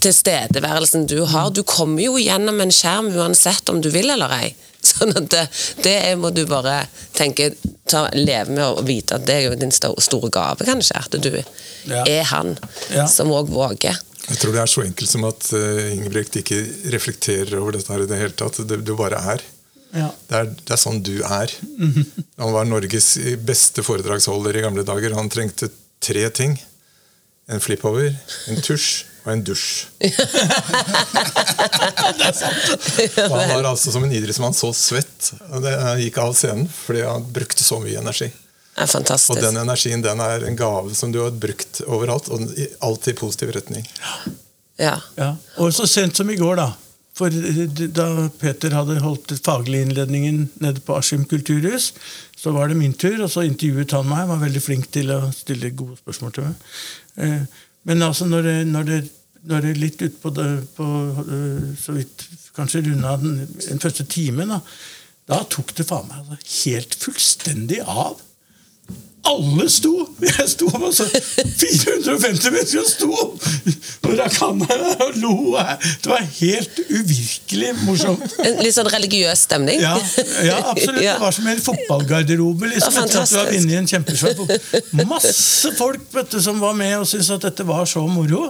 [0.00, 4.54] tilstedeværelsen du har Du kommer jo gjennom en skjerm uansett om du vil eller ei.
[4.90, 5.42] Sånn at det,
[5.84, 6.82] det er, må du bare
[7.16, 7.50] tenke
[7.90, 10.98] ta, Leve med å vite at det er jo din store gave, kanskje.
[11.00, 11.30] At du
[11.88, 12.04] Ja.
[12.06, 12.56] er han
[12.92, 13.06] Ja.
[13.06, 13.96] som òg våger.
[14.30, 16.60] Jeg tror det er så enkelt som at uh, Ingebrigt ikke
[16.92, 18.60] reflekterer over dette her i det hele tatt.
[18.68, 19.42] Det, du bare er.
[19.96, 20.10] Ja.
[20.28, 21.50] Det er, det er sånn du er.
[22.38, 25.16] Han var Norges beste foredragsholder i gamle dager.
[25.18, 25.70] Han trengte
[26.04, 26.58] tre ting.
[27.50, 28.12] En flippover,
[28.52, 29.86] en tusj og en dusj.
[30.00, 30.10] Det
[33.18, 35.32] er Og han var altså som en idrettsmann så svett.
[35.50, 38.30] og Det gikk av scenen fordi han brukte så mye energi.
[38.30, 39.34] Det er fantastisk.
[39.34, 43.14] Og den energien den er en gave som du har brukt overalt, og i- alltid
[43.14, 43.86] i positiv retning.
[44.80, 44.94] Ja.
[45.18, 45.34] Ja.
[45.58, 46.70] Og så sent som i går, da.
[47.18, 51.90] For eh, da Peter hadde holdt faglig innledningen nede på Askim kulturhus,
[52.40, 54.22] så var det min tur, og så intervjuet han meg.
[54.22, 56.54] Han var veldig flink til å stille gode spørsmål til meg.
[57.88, 59.00] Men altså, når det, når det,
[59.48, 60.32] når det litt utpå
[60.76, 60.88] på,
[61.24, 64.60] eh, så vidt kanskje runda den, den første timen, da,
[65.30, 68.20] da tok det faen meg altså, helt fullstendig av.
[69.28, 69.92] Alle sto!
[70.24, 75.34] Jeg sto altså 450 mennesker sto og rakk handa og lo.
[76.02, 78.24] Det var helt uvirkelig morsomt.
[78.42, 79.82] En litt sånn religiøs stemning.
[79.82, 79.92] Ja,
[80.46, 81.02] ja absolutt.
[81.04, 81.18] Ja.
[81.18, 82.72] Det var som en fotballgarderobe.
[82.72, 84.40] Liksom, etter at du var inne i en kjempesvær.
[85.04, 88.48] Masse folk vet du, som var med og syntes at dette var så moro.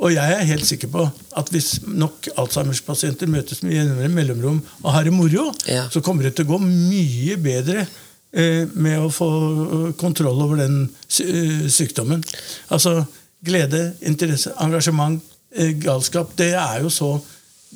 [0.00, 1.02] Og jeg er helt sikker på
[1.36, 5.84] at hvis nok Alzheimers-pasienter møtes med mellomrom og har det moro, Ja.
[5.92, 7.84] så kommer det til å gå mye bedre
[8.30, 12.22] med å få eh, kontroll over den eh, sykdommen.
[12.70, 13.00] Altså
[13.44, 15.22] glede, interesse, engasjement,
[15.54, 16.36] eh, galskap.
[16.38, 17.10] Det er jo så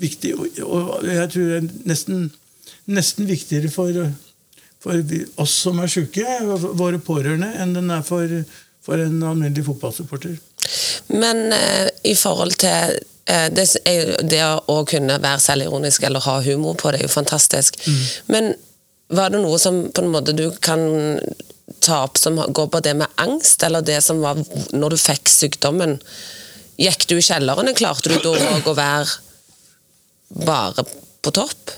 [0.01, 0.35] viktig.
[0.63, 2.29] Og, jeg tror det er nesten,
[2.87, 4.11] nesten viktigere for,
[4.83, 6.27] for oss som er syke,
[6.77, 8.29] våre pårørende, enn den er for,
[8.85, 10.37] for en alminnelig fotballsupporter.
[11.15, 13.67] Men eh, i forhold til eh, det,
[14.31, 17.81] det å kunne være selvironisk eller ha humor på det, er jo fantastisk.
[18.31, 18.55] Men
[19.09, 20.81] var det noe som på en måte du kan
[21.85, 24.41] ta opp som går på det med angst, eller det som var
[24.73, 25.99] når du fikk sykdommen?
[26.81, 27.75] Gikk du i kjelleren?
[27.77, 30.85] Klarte du da òg å være bare
[31.23, 31.75] på topp?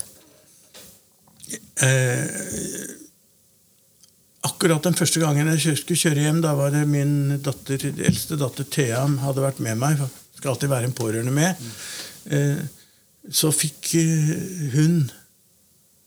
[1.83, 2.23] Eh,
[4.47, 8.65] akkurat den første gangen jeg skulle kjøre hjem, da var det min datter, eldste datter
[8.73, 10.01] Thea hadde vært med meg.
[10.37, 11.67] Skal alltid være en pårørende med.
[12.33, 12.63] Eh,
[13.29, 15.03] så fikk eh, hun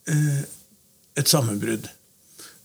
[0.08, 0.42] eh,
[1.20, 1.88] et sammenbrudd.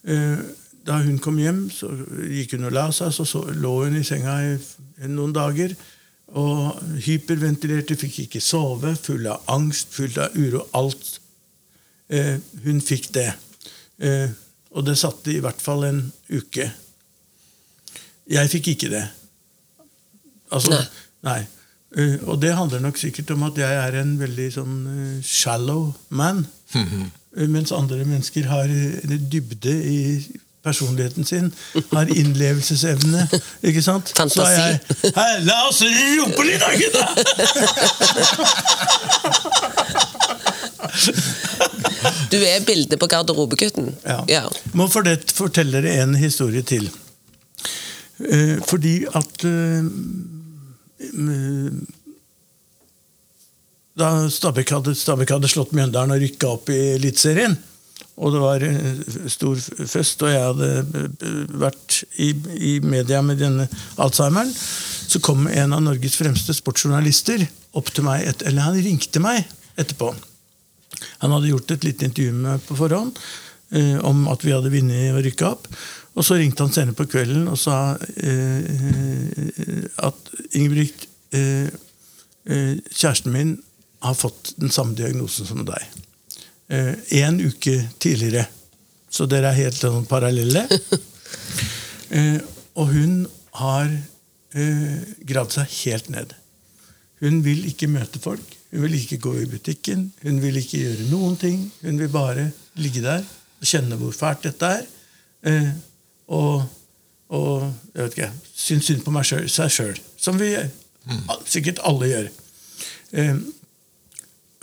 [0.05, 0.45] Eh,
[0.85, 1.89] da hun kom hjem, så
[2.29, 5.73] gikk hun og la seg, så, lå hun i senga i noen dager.
[6.35, 10.65] Og hyperventilerte, fikk ikke sove, full av angst, full av uro.
[10.77, 11.19] Alt.
[12.09, 13.31] Eh, hun fikk det.
[13.97, 14.29] Eh,
[14.75, 16.69] og det satte i hvert fall en uke.
[18.29, 19.05] Jeg fikk ikke det.
[20.53, 20.81] Altså,
[21.25, 21.41] Nei.
[21.95, 25.93] Eh, og det handler nok sikkert om at jeg er en veldig sånn uh, shallow
[26.09, 26.43] man.
[27.35, 28.67] Mens andre mennesker har
[29.31, 29.99] dybde i
[30.65, 31.53] personligheten sin.
[31.91, 33.27] Har innlevelsesevne.
[33.63, 34.13] Ikke sant?
[34.31, 34.79] Så er jeg
[35.15, 35.81] Hei, la oss
[36.21, 37.05] rope litt, da, gutta!
[42.31, 43.95] Du er bildet på garderobegutten.
[44.05, 44.23] Ja.
[44.29, 44.43] Ja.
[44.73, 46.89] Må for det fortelle dere en historie til.
[48.19, 49.83] Eh, fordi at eh,
[53.95, 57.55] Da Stabæk hadde, Stabæk hadde slått Mjøndalen og rykka opp i Eliteserien,
[58.19, 62.29] og det var eh, stor fest, og jeg hadde eh, vært i,
[62.59, 63.69] i media med denne
[64.03, 69.21] Alzheimeren, så kom en av Norges fremste sportsjournalister opp til meg, et, eller han ringte
[69.23, 69.45] meg
[69.79, 70.11] etterpå.
[71.23, 73.15] Han hadde gjort et lite intervju med meg på forhånd
[73.75, 75.69] eh, om at vi hadde vunnet og rykka opp.
[76.15, 81.71] Og så ringte han senere på kvelden og sa eh, at Ingebrigt, eh,
[82.47, 83.55] eh, kjæresten min
[84.05, 85.85] har fått den samme diagnosen som deg.
[86.67, 88.47] Eh, en uke tidligere.
[89.09, 90.67] Så dere er helt sånn parallelle.
[92.15, 92.37] Eh,
[92.77, 93.13] og hun
[93.57, 96.35] har eh, gravd seg helt ned.
[97.19, 98.45] Hun vil ikke møte folk.
[98.69, 100.03] Hun vil ikke gå i butikken.
[100.21, 101.63] Hun vil ikke gjøre noen ting.
[101.81, 102.45] Hun vil bare
[102.77, 104.85] ligge der og kjenne hvor fælt dette er.
[105.49, 105.73] Eh,
[106.29, 106.61] og,
[107.33, 107.65] og
[107.95, 110.01] jeg vet ikke, synes synd på meg selv, seg sjøl.
[110.21, 110.53] Som vi
[111.49, 112.31] sikkert alle gjør.
[113.17, 113.37] Eh,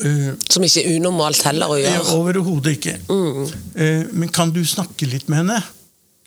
[0.07, 2.03] eh, Som ikke er unormalt heller å gjøre.
[2.17, 2.97] Overhodet ikke.
[3.75, 5.61] Eh, men kan du snakke litt med henne?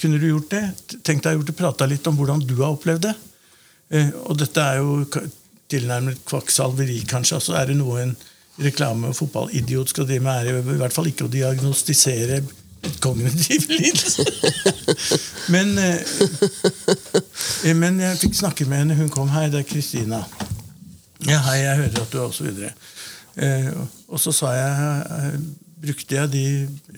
[0.01, 0.63] Kunne du gjort det?
[1.07, 3.15] Tenk deg gjort det, prata litt om hvordan du har opplevd det.
[3.93, 5.03] Uh, og dette er jo
[5.71, 7.39] tilnærmet kvakksalveri, kanskje.
[7.39, 8.15] Altså er det noe en
[8.61, 12.41] reklame- og fotballidiot skal drive med, er i hvert fall ikke å diagnostisere
[12.85, 14.25] et kognitiv lidelse.
[15.53, 18.99] men, eh, men jeg fikk snakke med henne.
[18.99, 19.29] Hun kom.
[19.29, 20.23] 'Hei, det er Kristina'.
[21.25, 22.69] Ja, hei, jeg hører at du er og så videre.
[22.69, 22.94] Eh,
[23.35, 25.39] og så sa jeg, eh,
[25.85, 26.45] brukte jeg de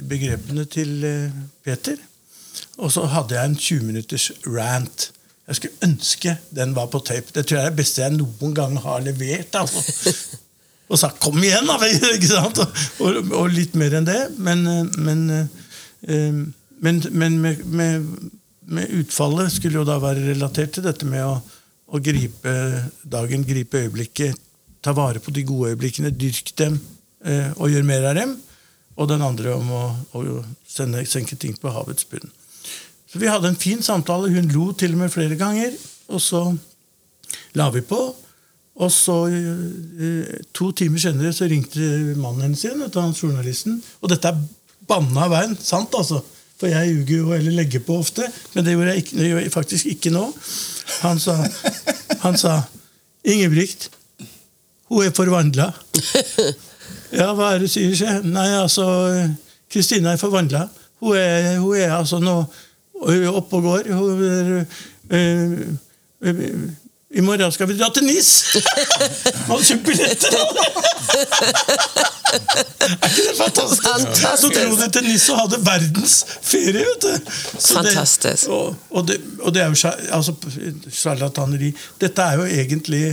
[0.07, 1.97] begrepene til eh, Peter.
[2.77, 5.11] Og så hadde jeg en 20 minutters rant.
[5.47, 7.31] Jeg skulle ønske den var på tape.
[7.33, 9.55] Det tror jeg er det beste jeg noen gang har levert.
[9.55, 10.13] Altså.
[10.87, 11.75] Og sagt 'kom igjen', da!
[12.15, 12.59] Ikke sant?
[13.03, 14.21] Og, og, litt mer enn det.
[14.37, 15.29] Men, eh, men,
[16.07, 16.31] eh,
[16.79, 18.05] men, men med, med,
[18.63, 21.41] med utfallet skulle jo da være relatert til dette med å,
[21.91, 22.53] å gripe
[23.03, 24.39] dagen, gripe øyeblikket,
[24.87, 26.79] ta vare på de gode øyeblikkene, dyrke dem
[27.25, 28.37] eh, og gjøre mer av dem.
[28.97, 29.83] Og den andre om å,
[30.17, 32.31] å sende, senke ting på havets bunn.
[33.07, 34.31] Så vi hadde en fin samtale.
[34.33, 35.75] Hun lo til og med flere ganger.
[36.09, 36.41] Og så
[37.59, 37.99] la vi på.
[38.77, 41.83] Og så eh, To timer senere så ringte
[42.17, 43.77] mannen hennes igjen, etter han journalisten.
[44.01, 44.41] Og dette er
[44.89, 45.55] banna veien.
[45.59, 46.23] Sant, altså.
[46.57, 48.25] For jeg ljuger jo eller legger på ofte.
[48.55, 50.25] Men det gjorde jeg, ikke, det gjorde jeg faktisk ikke nå.
[51.03, 51.37] Han sa,
[52.23, 52.57] han sa
[53.27, 53.89] Ingebrigt,
[54.89, 55.71] hun er forvandla.
[57.11, 58.23] Ja, hva er det du sier, sjef?
[58.27, 58.85] Nei, altså
[59.71, 60.65] Kristina er forvandla.
[61.03, 61.15] Hun,
[61.63, 62.37] hun er altså nå
[63.31, 63.91] oppe og går.
[63.93, 64.65] Hun er,
[65.11, 65.67] øh,
[66.21, 66.69] øh,
[67.17, 68.57] I morgen skal vi dra til NIS!
[69.51, 70.33] Og kjøpe billetter!
[72.83, 73.83] er ikke det fantastisk?
[73.87, 74.41] Fantastisk.
[74.41, 77.31] Så dro de til NIS og hadde verdens ferie, vet du.
[77.59, 78.47] Så det- Fantastisk.
[78.47, 80.33] og, og, det, og det er jo altså,
[80.91, 81.71] sjarlataneri.
[82.01, 83.05] Dette er jo egentlig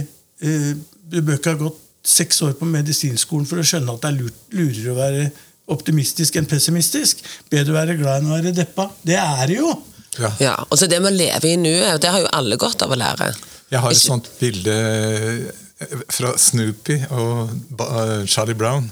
[0.43, 0.73] eh,
[1.15, 4.17] Du bør ikke ha gått seks år på medisinskolen for å skjønne at det er
[4.19, 5.27] lurt, lurere å være
[5.73, 7.23] optimistisk enn pessimistisk.
[7.53, 8.89] Bedre å være glad enn å være deppa.
[9.07, 9.71] Det er det jo!
[10.19, 10.31] Ja.
[10.39, 12.93] Ja, og så Det med å leve i nuet, det har jo alle godt av
[12.95, 13.33] å lære.
[13.73, 18.91] Jeg har et Ikke- sånt bilde eh, fra Snoopy og eh, Charlie Brown.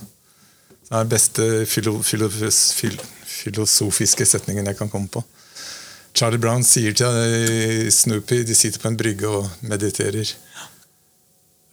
[0.88, 5.22] Det er den beste filo, filo, fil, filosofiske setningen jeg kan komme på.
[6.14, 10.34] Charlie Brown sier til eh, Snoopy De sitter på en brygge og mediterer.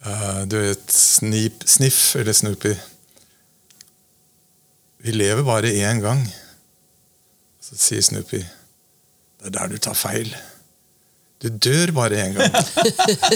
[0.06, 2.74] Eh, du vet snip, Sniff eller Snoopy.
[5.02, 6.22] Vi lever bare én gang.
[7.60, 10.32] Så sier Snoopy Det er der du tar feil.
[11.40, 12.56] Du dør bare én gang.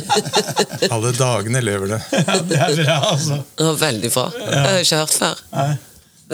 [0.92, 1.94] Alle dagene lever du.
[1.96, 3.38] Ja, det er bra, altså.
[3.57, 4.24] Det var veldig bra.
[4.37, 5.40] Det har jeg ikke hørt før.
[5.55, 5.70] Nei.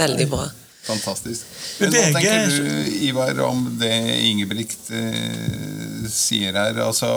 [0.01, 0.49] Veldig bra.
[0.87, 1.47] Fantastisk.
[1.79, 3.93] Men hva tenker du, Ivar, om det
[4.27, 6.81] Ingebrigt eh, sier her?
[6.89, 7.13] Altså,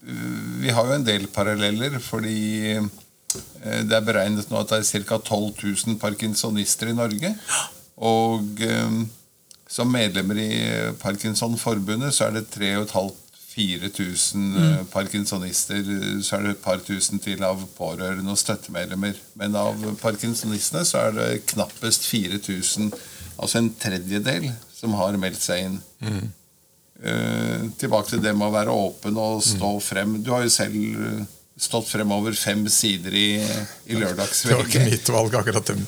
[0.00, 5.06] vi har jo en del paralleller, fordi eh, det er beregnet nå at det er
[5.08, 5.18] ca.
[5.18, 7.34] 12 000 parkinsonister i Norge.
[8.00, 9.00] Og eh,
[9.70, 10.52] som medlemmer i
[10.98, 14.86] Parkinsonforbundet så er det 3500 4000 mm.
[14.92, 15.82] parkinsonister,
[16.22, 19.18] så er det et par tusen til av pårørende og støttemedlemmer.
[19.40, 22.92] Men av parkinsonistene så er det knappest 4000,
[23.36, 25.80] altså en tredjedel, som har meldt seg inn.
[26.06, 26.22] Eh,
[27.00, 30.18] tilbake til det med å være åpen og stå frem.
[30.20, 33.36] Du har jo selv stått stått fremover fem sider i,
[33.84, 35.82] i Det var ikke mitt valg, akkurat den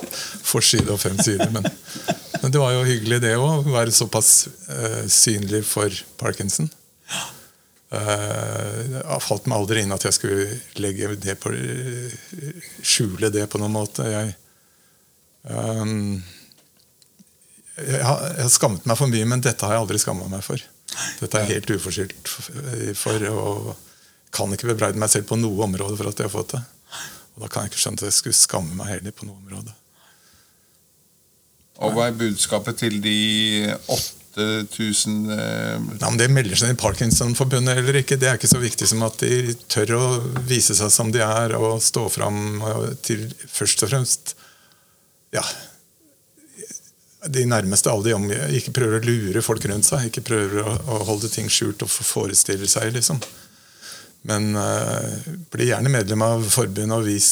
[0.44, 1.48] forside og fem sider.
[1.54, 1.64] Men,
[2.42, 3.64] men det var jo hyggelig, det òg.
[3.64, 4.32] Å være såpass
[4.68, 6.68] uh, synlig for Parkinson.
[7.92, 11.52] Uh, falt meg aldri inn at jeg skulle legge det på
[12.84, 14.04] skjule det på noen måte.
[14.12, 14.36] Jeg,
[15.48, 16.20] um,
[17.80, 20.44] jeg, har, jeg har skammet meg for mye, men dette har jeg aldri skamma meg
[20.44, 20.60] for.
[21.20, 22.32] Dette er helt uforskyldt
[22.98, 23.72] for, og
[24.32, 26.62] kan ikke bebreide meg selv på noe område for at jeg har fått det.
[27.34, 29.76] Og da kan jeg ikke skjønne at jeg skulle skamme meg heller på noe område.
[31.82, 37.80] Og hva er budskapet til de 8000 eh, Nei, om det melder seg i Parkinson-forbundet
[37.80, 40.04] eller ikke, det er ikke så viktig som at de tør å
[40.48, 42.62] vise seg som de er, og stå fram
[43.04, 44.34] til først og fremst
[45.32, 45.42] ja,
[47.30, 48.40] de nærmeste alle de.
[48.58, 51.90] Ikke prøver å lure folk rundt seg, ikke prøver å, å holde ting skjult og
[51.92, 53.20] forestille seg, liksom.
[54.26, 55.08] Men uh,
[55.50, 57.30] bli gjerne medlem av forbundet og vis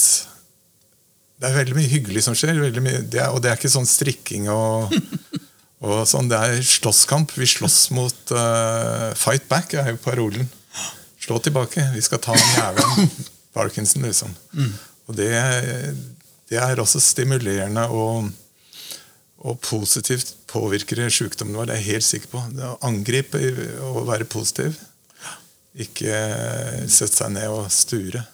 [1.38, 3.86] Det er veldig mye hyggelig som skjer, mye, det er, og det er ikke sånn
[3.86, 4.90] strikking og
[5.86, 7.32] og sånn, Det er slåsskamp.
[7.40, 10.50] Vi slåss mot uh, Fight back er jo parolen.
[11.20, 11.86] Slå tilbake.
[11.94, 13.14] Vi skal ta han jævelen.
[13.56, 14.34] Parkinson, liksom.
[15.08, 15.30] Og det,
[16.52, 18.28] det er også stimulerende og,
[19.40, 21.70] og positivt påvirker sykdommen vår.
[21.70, 22.42] Det er jeg helt sikker på.
[22.56, 23.40] Det å angripe
[23.86, 24.76] og være positiv.
[25.80, 26.12] Ikke
[26.90, 28.24] sette seg ned og sture.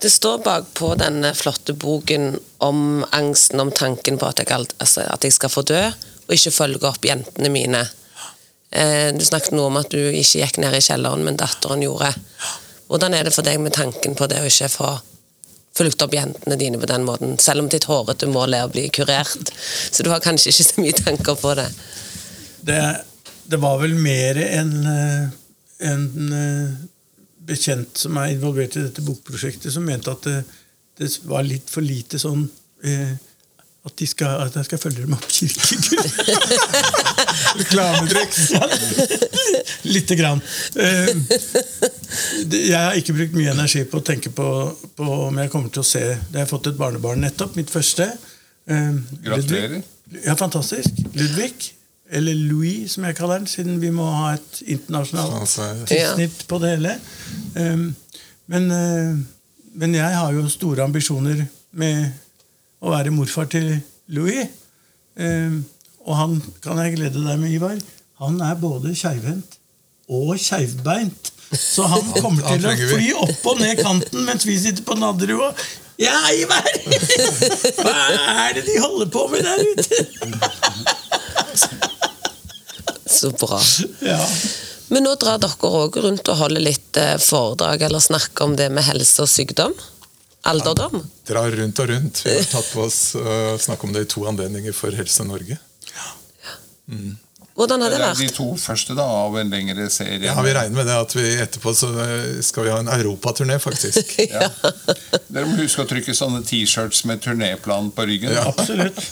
[0.00, 2.32] Det står bakpå denne flotte boken
[2.64, 4.48] om angsten, om tanken på at jeg,
[4.80, 5.82] altså, at jeg skal få dø,
[6.24, 7.82] og ikke følge opp jentene mine.
[8.70, 12.14] Eh, du snakket noe om at du ikke gikk ned i kjelleren, men datteren gjorde.
[12.88, 14.94] Hvordan er det for deg med tanken på det å ikke få
[15.76, 18.88] fulgt opp jentene dine på den måten, selv om ditt hårete mål er å bli
[18.94, 19.52] kurert?
[19.90, 21.68] Så du har kanskje ikke så mye tanker på det.
[22.66, 22.80] Det,
[23.50, 25.28] det var vel mer en, eh,
[25.90, 26.78] en eh,
[27.50, 30.42] bekjent som er involvert i dette bokprosjektet, som mente at det,
[31.00, 32.44] det var litt for lite sånn
[32.84, 33.14] eh,
[33.86, 36.04] at, de skal, at jeg skal følge dem opp kirkegud.
[37.60, 38.40] Reklametriks!
[39.88, 40.42] Lite grann.
[40.76, 41.08] Eh,
[42.50, 44.46] Jeg har ikke brukt mye energi på å tenke på,
[44.98, 47.70] på om jeg kommer til å se Det jeg har fått et barnebarn nettopp, mitt
[47.72, 48.10] første.
[48.68, 48.92] Eh,
[49.24, 49.80] Gratulerer.
[50.24, 51.00] Ja, fantastisk.
[51.14, 51.70] Ludvig.
[52.10, 56.58] Eller Louis, som jeg kaller den, siden vi må ha et internasjonalt Altså, tilsnitt på
[56.62, 56.96] det hele.
[57.54, 57.84] Um,
[58.50, 59.12] men, eh,
[59.78, 61.44] men jeg har jo store ambisjoner
[61.78, 62.10] med
[62.80, 63.74] å være morfar til
[64.14, 64.48] Louis.
[65.20, 65.56] Eh,
[66.06, 67.76] og han kan jeg glede deg med, Ivar.
[68.20, 69.58] Han er både keivhendt
[70.10, 71.32] og keivbeint.
[71.56, 75.40] Så han kommer til å fly opp og ned kanten mens vi sitter på Nadderud.
[75.50, 75.64] og,
[76.00, 76.64] Ja, Ivar!
[77.82, 77.94] Hva
[78.46, 79.98] er det de holder på med der ute?
[83.10, 83.58] Så bra.
[84.06, 84.20] Ja.
[84.90, 88.70] Men nå drar dere òg rundt og holder litt eh, foredrag eller snakker om det
[88.74, 89.74] med helse og sykdom?
[90.48, 91.02] Alderdom?
[91.28, 92.22] drar rundt og rundt.
[92.24, 95.58] Vi har tatt på oss uh, snakk om det i to anledninger for Helse Norge.
[97.60, 100.22] Hvordan har Det er de to første da, av en lengre serie.
[100.24, 103.58] Ja, Vi regner med det at vi etterpå så eh, skal vi ha en europaturné,
[103.60, 104.14] faktisk.
[104.30, 104.48] Ja.
[105.28, 108.32] Dere må huske å trykke sånne T-shirts med turnéplan på ryggen.
[108.32, 108.46] Ja.
[108.48, 109.02] Absolutt.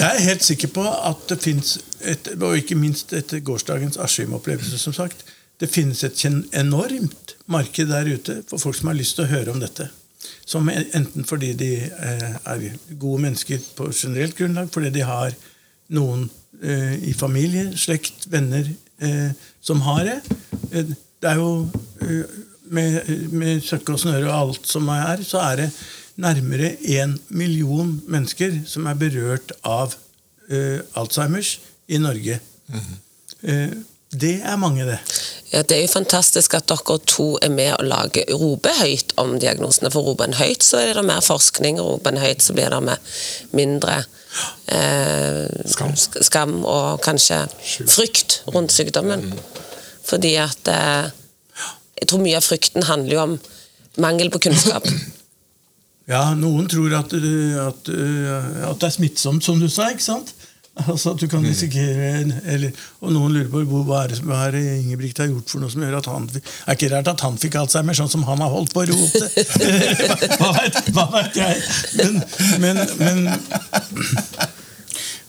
[0.00, 1.76] Jeg er helt sikker på at det fins,
[2.40, 5.22] og ikke minst etter gårsdagens Askim-opplevelse, som sagt,
[5.60, 9.54] det finnes et enormt marked der ute for folk som har lyst til å høre
[9.54, 9.90] om dette.
[10.46, 12.66] Som enten fordi de eh, er
[13.00, 15.34] gode mennesker på generelt grunnlag, fordi de har
[15.96, 16.28] noen
[16.62, 18.68] eh, i familie, slekt, venner
[19.02, 19.30] eh,
[19.60, 20.20] som har det.
[20.70, 21.66] Det er jo
[22.70, 25.70] med, med søkke og snøre og alt som er, så er det
[26.16, 29.94] nærmere én million mennesker som er berørt av
[30.50, 32.40] uh, Alzheimers i Norge.
[33.46, 33.70] Eh,
[34.12, 34.98] det er mange, det.
[35.52, 39.38] Ja, Det er jo fantastisk at dere to er med og lager roper høyt om
[39.40, 39.90] diagnosene.
[39.90, 41.80] For roper en høyt, så er det mer forskning.
[41.82, 42.96] Roper en høyt, så blir det med
[43.50, 44.04] mindre
[44.68, 45.96] eh, Skam.
[45.96, 47.42] skam og kanskje
[47.86, 49.32] frykt rundt sykdommen.
[50.06, 51.10] Fordi at eh,
[51.96, 53.38] Jeg tror mye av frykten handler jo om
[53.96, 54.84] mangel på kunnskap.
[56.06, 59.88] Ja, noen tror at, uh, at, uh, at det er smittsomt, som du sa.
[59.90, 60.35] ikke sant?
[60.76, 62.70] Altså at du kan risikere en- eller,
[63.00, 65.72] Og noen lurer på hvor, hva er det, som er Ingebrigt har gjort for noe
[65.72, 68.52] som gjør at han Er ikke rart at han fikk Alzheimer, sånn som han har
[68.52, 69.30] holdt på å rote?
[70.40, 71.62] hva, vet, hva vet jeg?
[71.96, 72.20] Men,
[72.60, 73.22] men, men,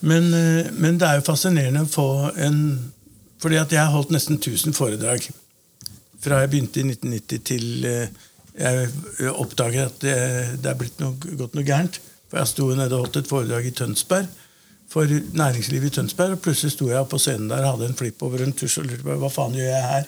[0.02, 2.60] men, uh, men det er jo fascinerende å få en
[3.40, 5.30] Fordi at jeg har holdt nesten 1000 foredrag
[6.18, 8.08] fra jeg begynte i 1990 til eh,
[8.58, 10.16] jeg oppdager at det,
[10.64, 12.00] det er blitt noe, gått noe gærent.
[12.28, 14.26] For Jeg sto nede og holdt et foredrag i Tønsberg
[14.88, 16.38] for næringslivet i Tønsberg.
[16.38, 18.88] og Plutselig sto jeg på scenen der og hadde en flipp over en tusj og
[18.90, 20.08] lurte på hva faen gjør jeg her.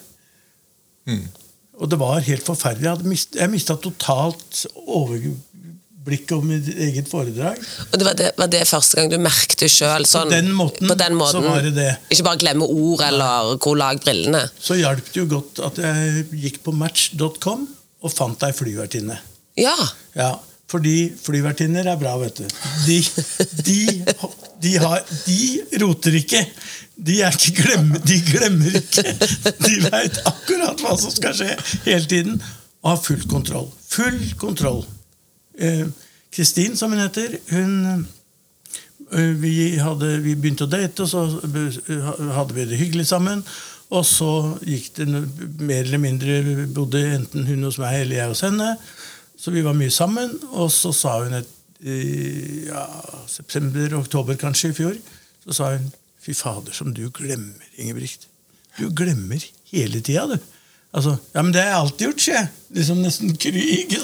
[1.80, 2.88] Og det var helt forferdelig.
[2.90, 7.60] Jeg, mist, jeg mista totalt overblikket over mitt eget foredrag.
[7.92, 10.06] Og det var, det var det første gang du merket sjøl?
[10.10, 11.40] Sånn, På den måten på den måten.
[11.40, 11.90] så var det det.
[12.12, 14.44] Ikke bare glemme ord eller hvor lag brillene.
[14.60, 17.68] Så hjalp det jo godt at jeg gikk på match.com
[18.00, 19.18] og fant ei flyvertinne.
[19.60, 19.76] Ja.
[20.16, 20.34] Ja,
[20.70, 22.46] fordi flyvertinner er bra, vet du.
[22.86, 23.00] De,
[23.66, 23.80] de,
[24.62, 25.40] de, har, de
[25.82, 26.44] roter ikke.
[27.00, 29.06] De, ikke glemme, de glemmer ikke.
[29.64, 31.56] De veit akkurat hva som skal skje
[31.88, 32.38] hele tiden.
[32.84, 33.68] Og har full kontroll.
[33.90, 34.84] Full kontroll.
[35.58, 35.88] Eh,
[36.32, 38.06] Kristin, som hun heter, hun
[39.12, 43.42] eh, vi, hadde, vi begynte å date, og så eh, hadde vi det hyggelig sammen.
[43.90, 48.44] Og så gikk det mer eller mindre Bodde enten hun hos meg eller jeg hos
[48.46, 48.76] henne.
[49.40, 50.36] Så vi var mye sammen.
[50.52, 52.84] Og så sa hun et, i ja,
[53.32, 54.98] september-oktober kanskje i fjor
[55.46, 55.86] Så sa hun
[56.20, 58.26] Fy fader, som du glemmer, Ingebrigt.
[58.76, 59.40] Du glemmer
[59.72, 60.36] hele tida, du.
[60.92, 62.48] Altså, ja, men det har jeg alltid gjort, sier jeg.
[62.76, 63.68] Liksom nesten krig.
[63.86, 64.00] ikke?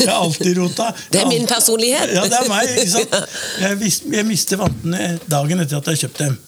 [0.00, 0.86] Jeg har alltid rota.
[1.12, 2.14] Det er min personlighet.
[2.14, 2.70] Ja, det er meg.
[2.70, 3.16] ikke sant?
[3.60, 6.38] Jeg, jeg mister vantene dagen etter at jeg har kjøpt dem.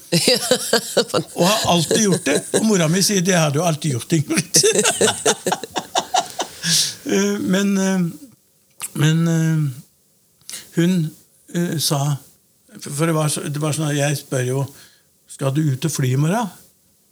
[1.39, 2.39] Og har alltid gjort det.
[2.57, 4.63] Og mora mi sier det har du alltid gjort, Ingrid.
[7.05, 8.05] Eh, men eh,
[8.93, 9.63] men eh,
[10.77, 11.11] hun
[11.81, 12.17] sa
[12.81, 14.65] For det var, det var sånn at jeg spør jo
[15.31, 16.51] Skal du ut og fly i morgen.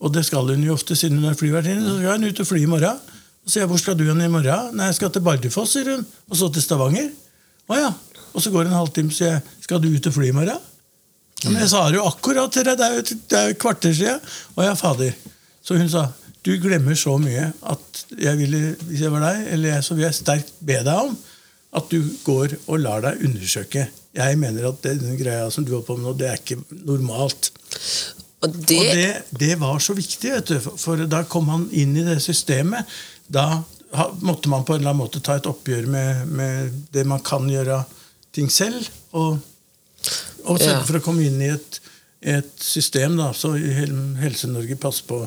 [0.00, 1.84] Og det skal hun jo ofte siden hun er flyvertinne.
[1.84, 3.00] Så skal hun ut og fly i morgen.
[3.44, 4.74] Og sier hvor skal du hen i morgen?
[4.76, 6.04] Nei, jeg skal til Bardufoss, sier hun.
[6.28, 7.10] Og så til Stavanger.
[7.68, 7.90] Å ja.
[8.30, 10.68] Og så går det en halvtime, sier jeg, skal du ut og fly i morgen?
[11.46, 14.20] Men jeg sa det jo akkurat til deg, det er jo et kvarter siden.
[14.56, 15.16] Å ja, fader.
[15.64, 16.06] Så hun sa,
[16.46, 20.06] du glemmer så mye at jeg ville, hvis jeg var deg, eller jeg, så vil
[20.06, 21.16] jeg sterkt be deg om
[21.78, 23.84] at du går og lar deg undersøke.
[24.16, 26.56] Jeg mener at den greia som du har på med nå, det er ikke
[26.88, 27.50] normalt.
[28.40, 31.92] Og det, Og det, det var så viktig, vet du, for, da kom han inn
[32.00, 32.88] i det systemet.
[33.30, 33.60] Da
[34.24, 37.46] måtte man på en eller annen måte ta et oppgjør med, med det man kan
[37.52, 37.82] gjøre
[38.34, 38.88] ting selv.
[39.12, 39.36] Og,
[40.48, 40.86] og sørge Ja.
[40.88, 41.80] for å komme inn i et,
[42.22, 45.20] et system da, så Hel- Helse-Norge passer på.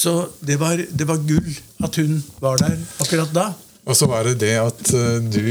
[0.00, 1.50] Så det var, det var gull
[1.84, 3.46] at hun var der akkurat da.
[3.84, 5.42] Og så var det det at eh, du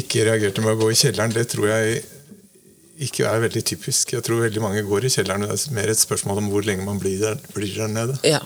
[0.00, 1.34] ikke reagerte med å gå i kjelleren.
[1.34, 2.00] Det tror jeg
[3.06, 4.14] ikke er veldig typisk.
[4.16, 5.44] Jeg tror veldig mange går i kjelleren.
[5.46, 8.18] Det er mer et spørsmål om hvor lenge man blir der, blir der nede.
[8.26, 8.42] ja,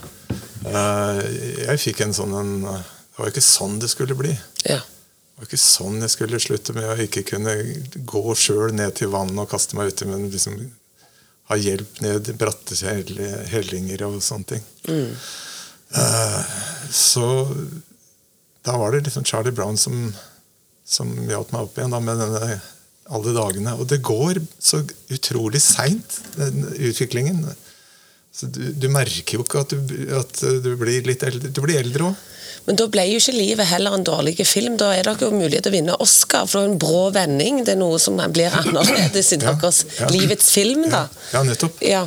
[0.60, 1.18] Eh,
[1.64, 4.34] Jeg fikk en sånn en, Det var ikke sånn det skulle bli.
[4.68, 4.76] ja.
[5.40, 7.54] Det var ikke sånn jeg skulle slutte med å ikke kunne
[8.04, 10.58] gå sjøl ned til vannet og kaste meg uti, men liksom
[11.50, 12.76] ha hjelp ned bratte
[13.50, 14.66] hellinger og sånne ting.
[15.90, 16.42] Eh,
[16.90, 17.26] Så
[18.66, 20.12] da var det liksom Charlie Brown som,
[20.86, 22.60] som hjalp meg opp igjen da, med denne
[23.10, 23.72] alle dagene.
[23.80, 27.42] Og det går så utrolig seint, den utviklingen.
[28.32, 31.50] Så du, du merker jo ikke at du, at du blir litt eldre.
[31.50, 32.26] Du blir eldre òg.
[32.66, 34.76] Men da ble jo ikke livet heller en dårlig film.
[34.80, 37.62] Da er det jo mulighet til å vinne Oscar, for det er en brå vending.
[37.66, 40.10] Det er noe som blir annerledes i Ja, deres ja.
[40.12, 41.06] livets film, da.
[41.32, 41.80] Ja, nettopp.
[41.84, 42.04] Ja.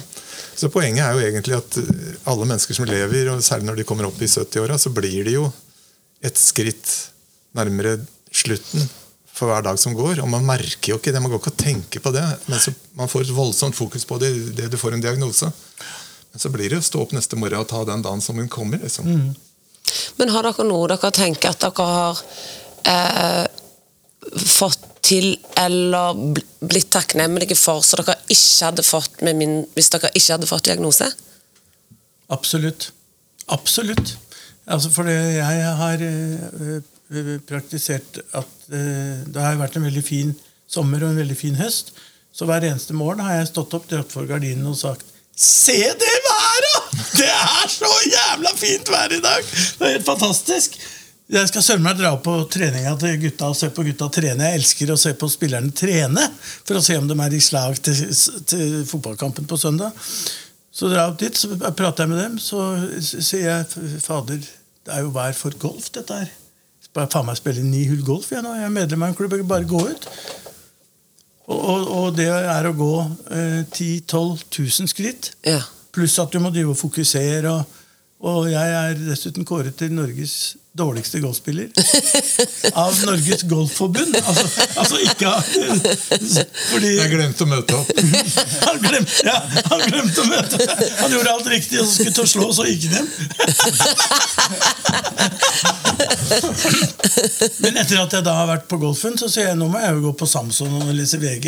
[0.54, 3.88] Så poenget er jo egentlig at eh, alle mennesker som lever, og særlig når de
[3.90, 5.48] kommer opp i 70-åra, så blir de jo
[6.24, 6.92] et skritt
[7.58, 7.98] nærmere
[8.34, 8.86] slutten
[9.34, 10.22] for hver dag som går.
[10.22, 12.24] Og man merker jo ikke det, man går ikke og tenker på det.
[12.46, 15.50] Men så man får et voldsomt fokus på det idet du får en diagnose.
[16.34, 18.50] Men så blir det å stå opp neste morgen og ta den dagen som den
[18.50, 18.82] kommer.
[18.82, 19.10] liksom.
[20.18, 22.24] Men har dere noe dere tenker at dere har
[22.90, 23.46] eh,
[24.42, 26.18] fått til eller
[26.64, 30.66] blitt takknemlige for, så dere ikke hadde fått med min, hvis dere ikke hadde fått
[30.70, 31.12] diagnose?
[32.34, 32.90] Absolutt.
[33.54, 34.16] Absolutt.
[34.64, 40.34] Altså fordi jeg har eh, eh, praktisert at eh, det har vært en veldig fin
[40.72, 41.92] sommer og en veldig fin høst.
[42.34, 46.18] Så hver eneste morgen har jeg stått opp, dratt for gardinene og sagt Se det
[46.28, 46.98] været!
[47.18, 49.42] Det er så jævla fint vær i dag!
[49.80, 50.78] Det er helt fantastisk!
[51.34, 54.52] Jeg skal søren meg dra på treninga til gutta og se på gutta trene.
[54.52, 56.28] Jeg elsker å se på spillerne trene
[56.68, 58.04] for å se om de er i slag til,
[58.46, 59.96] til fotballkampen på søndag.
[60.74, 62.68] Så drar jeg opp dit, så prater jeg med dem, så
[63.02, 64.46] sier jeg Fader,
[64.86, 66.32] det er jo vær for golf, dette her.
[66.94, 68.52] Bare faen meg spille ni hull golf jeg nå.
[68.60, 70.10] Jeg er medlem av en klubb, jeg kan bare gå ut.
[71.52, 72.94] Og, og, det er å gå
[73.36, 75.34] eh, 10 000-12 000 skritt.
[75.44, 75.60] Ja.
[75.94, 77.52] Pluss at du må drive og fokusere.
[77.52, 77.80] Og,
[78.24, 81.70] og jeg er dessuten kåret til Norges dårligste golfspiller.
[82.74, 84.16] Av Norges Golfforbund.
[84.26, 85.32] Altså, altså ikke
[86.72, 87.92] Fordi Jeg glemte å møte opp.
[88.68, 89.36] han glemte, ja,
[89.70, 90.82] han glemte å møte opp.
[91.04, 93.08] Han gjorde alt riktig, og så skulle til å slå, og så gikk han hjem.
[97.62, 99.94] Men etter at jeg da har vært på golfen, så sier jeg nå må jeg
[99.94, 101.48] jo gå på Samson og lese VG.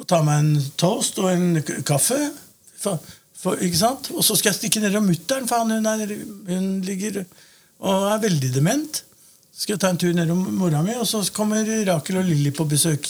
[0.00, 2.18] Og ta meg en toast og en kaffe.
[2.82, 2.98] For,
[3.38, 4.10] for, ikke sant?
[4.10, 6.18] Og så skal jeg stikke ned av mutter'n, for han, hun, er,
[6.50, 7.22] hun ligger
[7.84, 9.02] og er veldig dement.
[9.56, 12.66] Skal jeg ta en tur nedom mora mi, og så kommer Rakel og Lilly på
[12.68, 13.08] besøk.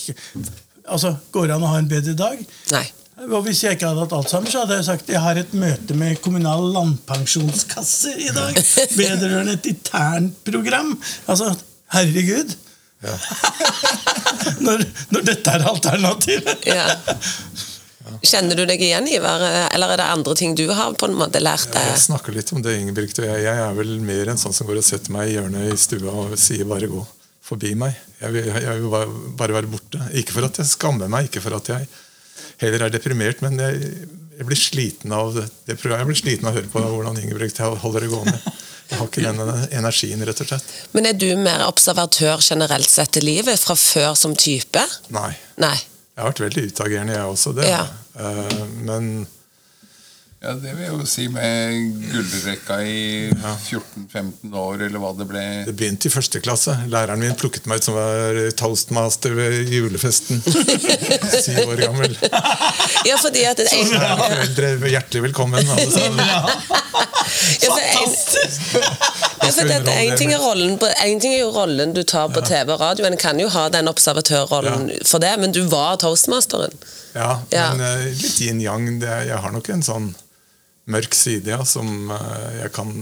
[0.87, 2.43] Altså, Går det an å ha en bedre dag?
[2.75, 2.85] Nei.
[3.27, 5.97] Og Hvis jeg ikke hadde hatt Alzheimer, så hadde jeg sagt jeg har et møte
[5.97, 8.61] med Kommunal landpensjonskasse i dag.
[9.01, 10.93] Vedrørende et internt program.
[11.27, 11.51] Altså,
[11.97, 12.55] herregud.
[14.67, 16.69] når, når dette er alternativet.
[16.69, 16.87] Ja.
[18.27, 19.43] Kjenner du deg igjen, Ivar?
[19.75, 21.91] Eller er det andre ting du har på en måte lært deg?
[21.93, 23.19] Jeg snakker litt om det, Ingebrigt.
[23.23, 25.73] Og jeg, jeg er vel mer en sånn som går og setter meg i hjørnet
[25.73, 27.03] i stua og sier bare gå
[27.47, 27.97] forbi meg.
[28.21, 30.03] Jeg vil, jeg vil bare, bare være borte.
[30.19, 31.89] Ikke for at jeg skammer meg, ikke for at jeg
[32.63, 33.91] heller er deprimert, men jeg,
[34.39, 35.77] jeg blir sliten av det, det.
[35.79, 38.39] Jeg blir sliten av å høre på hvordan Ingebrigt holder det gående.
[38.87, 39.41] Jeg har ikke den
[39.75, 40.75] energien, rett og slett.
[40.95, 44.83] Men er du mer observatør generelt sett i livet fra før som type?
[45.15, 45.33] Nei.
[45.63, 45.75] Nei.
[46.17, 47.53] Jeg har vært veldig utagerende, jeg også.
[47.53, 47.67] det.
[47.69, 47.83] Ja.
[48.17, 49.27] Eh, men
[50.45, 55.45] Ja, Det vil jeg jo si med gullrekka i 14-15 år, eller hva det ble.
[55.65, 56.75] det begynte i første klasse.
[56.93, 60.43] Læreren min plukket meg ut som var toastmaster ved julefesten.
[61.47, 62.19] Syv år gammel.
[63.09, 65.73] Ja, fordi at det er Foreldre hjertelig velkommen.
[65.73, 66.21] alle sammen.
[67.57, 68.13] Ja, for en,
[68.77, 72.71] ja, for en, ting er rollen, en ting er jo rollen du tar på TV
[72.77, 76.77] og radio, en kan jo ha den observatørrollen for det, men du var toastmasteren.
[77.17, 77.67] Ja, Ja.
[77.73, 78.89] men eh, litt yin-yang.
[79.01, 80.11] Jeg har nok en sånn
[80.93, 82.93] mørk side ja, som eh, jeg kan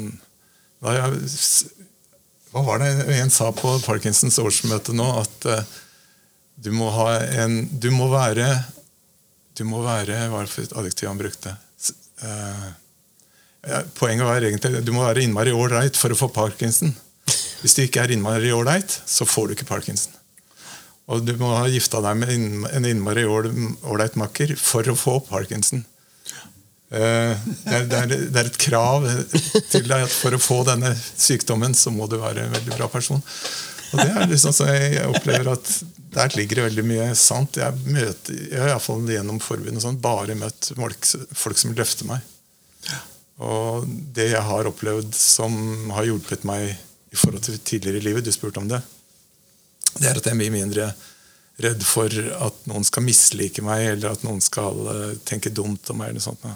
[0.85, 1.19] da jeg,
[2.53, 5.07] Hva var det en sa på Parkinsons årsmøte nå?
[5.23, 5.63] At uh,
[6.61, 8.47] du må ha en Du må være
[9.57, 11.55] Du må være Hva var det adjektiv han brukte?
[13.65, 16.93] Ja, poenget var egentlig du må være innmari ålreit for å få parkinson.
[17.63, 20.13] Hvis du ikke er innmari ålreit, så får du ikke parkinson.
[21.13, 22.31] Og du må ha gifta deg med
[22.73, 23.51] en innmari ål-
[23.85, 25.83] ålreit makker for å få parkinson.
[26.95, 27.35] Eh,
[27.65, 29.05] Det er, det, er, det er et krav
[29.73, 32.89] til deg at for å få denne sykdommen, så må du være en veldig bra
[32.93, 33.21] person.
[33.95, 35.69] Og det er liksom så jeg, opplever at
[36.15, 37.59] der ligger det veldig mye sant.
[37.61, 42.25] Jeg, møter, jeg har iallfall gjennom forbundet sånn, bare møtt folk, folk som løfter meg.
[43.45, 43.85] Og
[44.15, 45.55] det jeg har opplevd som
[45.95, 46.71] har hjulpet meg
[47.15, 48.81] i forhold til tidligere i livet, du spurte om det,
[49.99, 50.91] det er at jeg er mye mindre
[51.65, 52.11] redd for
[52.49, 56.11] at noen skal mislike meg, eller at noen skal eh, tenke dumt om meg.
[56.11, 56.47] eller noe sånt.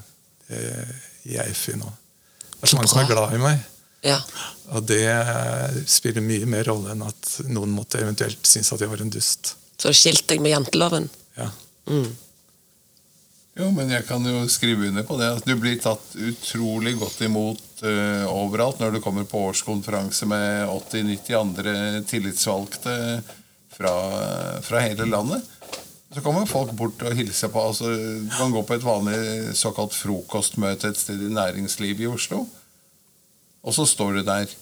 [0.49, 0.63] Det
[1.23, 1.91] gir jeg F i nå.
[2.59, 3.67] Det er så mange som er glad i meg.
[4.07, 4.19] Ja.
[4.75, 5.07] Og det
[5.91, 9.55] spiller mye mer rolle enn at noen måtte eventuelt synes at jeg var en dust.
[9.79, 11.07] Så du skilte deg med janteloven.
[11.39, 11.51] Ja.
[11.91, 12.11] Mm.
[13.59, 15.31] Jo, men jeg kan jo skrive under på det.
[15.39, 20.69] at Du blir tatt utrolig godt imot eh, overalt når du kommer på årskonferanse med
[20.69, 21.75] 80-90 andre
[22.09, 22.95] tillitsvalgte
[23.75, 23.95] fra,
[24.65, 25.45] fra hele landet.
[26.09, 27.61] Så kommer folk bort og hilser på.
[27.61, 32.47] altså Du kan gå på et vanlig såkalt frokostmøte et sted i næringslivet i Oslo,
[33.63, 34.57] og så står du der.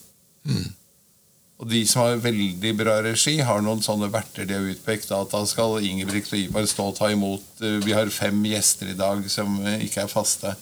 [1.56, 5.12] Og de som har veldig bra regi, har noen sånne verter de har utpekt.
[5.14, 8.92] At da skal Ingebrigt og Ivar stå og ta imot eh, Vi har fem gjester
[8.92, 10.52] i dag som eh, ikke er faste.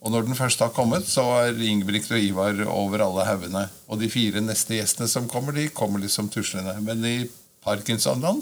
[0.00, 3.66] Og når den først har kommet, så er Ingebrigt og Ivar over alle haugene.
[3.88, 6.72] Og de fire neste gjestene som kommer, de kommer liksom tuslende.
[6.80, 7.18] Men i
[7.64, 8.40] Parkinsonland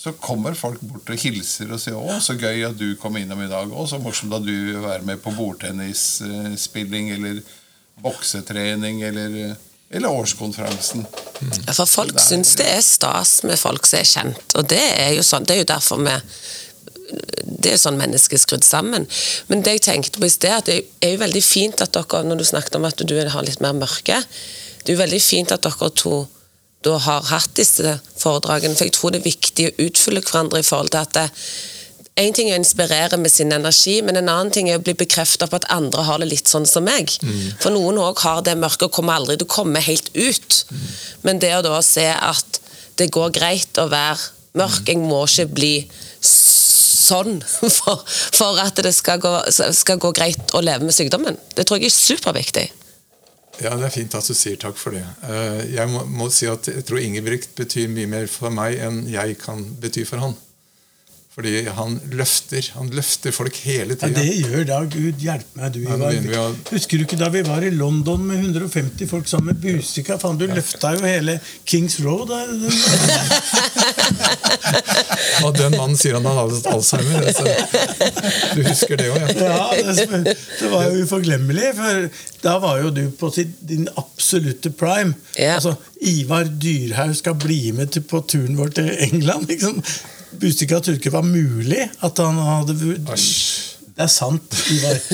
[0.00, 3.42] så kommer folk bort og hilser og sier 'Å, så gøy at du kom innom
[3.44, 3.68] i dag'.
[3.68, 7.42] 'Å, så morsomt at du vil være med på bordtennisspilling eller
[8.00, 9.56] boksetrening eller,
[9.90, 11.04] eller årskonferansen'.
[11.66, 15.12] Ja, For folk syns det er stas med folk som er kjent, og det er
[15.18, 16.16] jo sånn, det er jo derfor vi
[17.10, 19.06] det er sånn mennesket er skrudd sammen.
[19.50, 22.22] Men det jeg tenkte på i sted, at det er jo veldig fint at dere,
[22.26, 24.20] når du snakket om at du har litt mer mørke,
[24.80, 26.22] det er jo veldig fint at dere to
[26.80, 30.64] da har hatt disse foredragene, for jeg tror det er viktig å utfylle hverandre i
[30.64, 31.26] forhold til at det,
[32.20, 34.94] en ting er å inspirere med sin energi, men en annen ting er å bli
[34.98, 37.12] bekreftet på at andre har det litt sånn som meg.
[37.62, 40.58] For noen òg har det mørke og kommer aldri til å komme helt ut.
[41.24, 42.60] Men det å da se at
[43.00, 44.18] det går greit å være
[44.58, 45.74] mørk, jeg må ikke bli
[47.00, 51.38] sånn for, for at det skal gå, skal gå greit å leve med sykdommen.
[51.56, 52.66] Det tror jeg er superviktig.
[53.60, 55.02] Ja, det er fint at du sier takk for det.
[55.26, 59.02] Eh, Jeg må, må si at jeg tror Ingebrigt betyr mye mer for meg enn
[59.10, 60.36] jeg kan bety for han.
[61.30, 65.84] Fordi han løfter han løfter folk hele Ja, det gjør da Gud hjelpe meg, du,
[65.86, 66.56] Ivar.
[66.72, 70.18] Husker du ikke da vi var i London med 150 folk sammen med Busika?
[70.18, 72.34] Faen, du løfta jo hele Kings Road.
[75.46, 77.30] Og den mannen sier han har hatt Alzheimer.
[77.30, 77.46] Så
[78.58, 79.30] du husker det òg, ja.
[79.38, 81.74] Ja, det, det var jo uforglemmelig.
[81.78, 82.10] For
[82.42, 85.14] da var jo du på din absolutte prime.
[85.38, 85.60] Ja.
[85.60, 85.78] Altså,
[86.10, 89.46] Ivar Dyrhaug skal bli med på turen vår til England.
[89.46, 89.78] Liksom.
[90.38, 93.70] Trodde ikke det var mulig at han hadde Asj.
[94.00, 95.00] Det er sant, Ivar.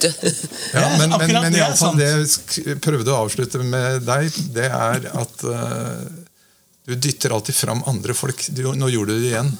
[0.00, 0.10] Ja,
[0.80, 4.02] Ja, men, men, men det i er alle fall, det jeg prøvde å avslutte med
[4.04, 6.04] deg, det er at uh,
[6.88, 8.44] du dytter alltid fram andre folk.
[8.52, 9.50] Du, nå gjorde du det igjen.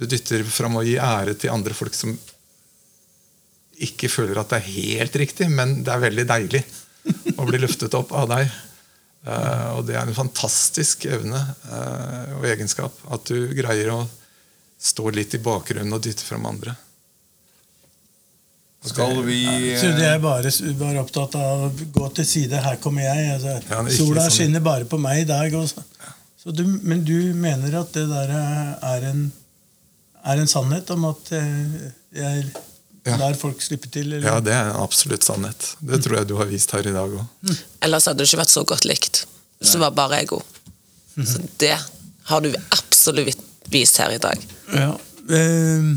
[0.00, 2.14] Du dytter fram å gi ære til andre folk som
[3.80, 6.64] ikke føler at det er helt riktig, men det er veldig deilig
[7.36, 8.48] å bli løftet opp av deg.
[9.26, 12.94] Eh, og det er en fantastisk evne uh, og egenskap.
[13.12, 14.04] At du greier å
[14.80, 16.76] stå litt i bakgrunnen og dytte fram andre.
[18.80, 19.42] Skal vi
[19.76, 22.62] Trodde jeg bare var opptatt av å gå til side.
[22.64, 23.26] Her kommer jeg.
[23.34, 24.36] Altså, Ja, det er sola sånn.
[24.38, 25.52] skinner bare på meg i dag.
[25.52, 25.84] Også.
[26.40, 29.26] Så du, men du mener at det der er en,
[30.24, 32.46] er en sannhet om at eh, jeg
[33.06, 33.16] Ja.
[33.16, 34.12] lar folk slippe til?
[34.12, 34.26] Eller?
[34.28, 35.70] Ja, det er en absolutt sannhet.
[35.80, 37.56] Det tror jeg du har vist her i dag òg.
[37.82, 39.24] ellers hadde du ikke vært så godt likt.
[39.62, 40.42] Så var bare ego.
[41.24, 41.76] Så det
[42.30, 43.36] har du absolutt
[43.72, 44.38] vist her i dag.
[44.74, 44.92] Ja.
[45.30, 45.88] Eh,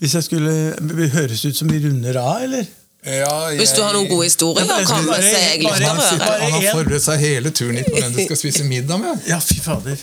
[0.00, 2.66] hvis jeg skulle Det høres ut som vi runder av, eller?
[3.04, 6.18] ja, jeg, Hvis du har noen gode historier, bare- jeg lytter.
[6.18, 9.20] bare- Han har forberedt seg hele turen hit på hvem du skal spise middag med.
[9.28, 9.96] Ja, fy fader.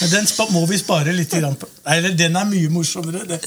[0.00, 1.68] Men den må vi spare litt på.
[1.88, 3.24] Eller den er mye morsommere.
[3.28, 3.40] Det.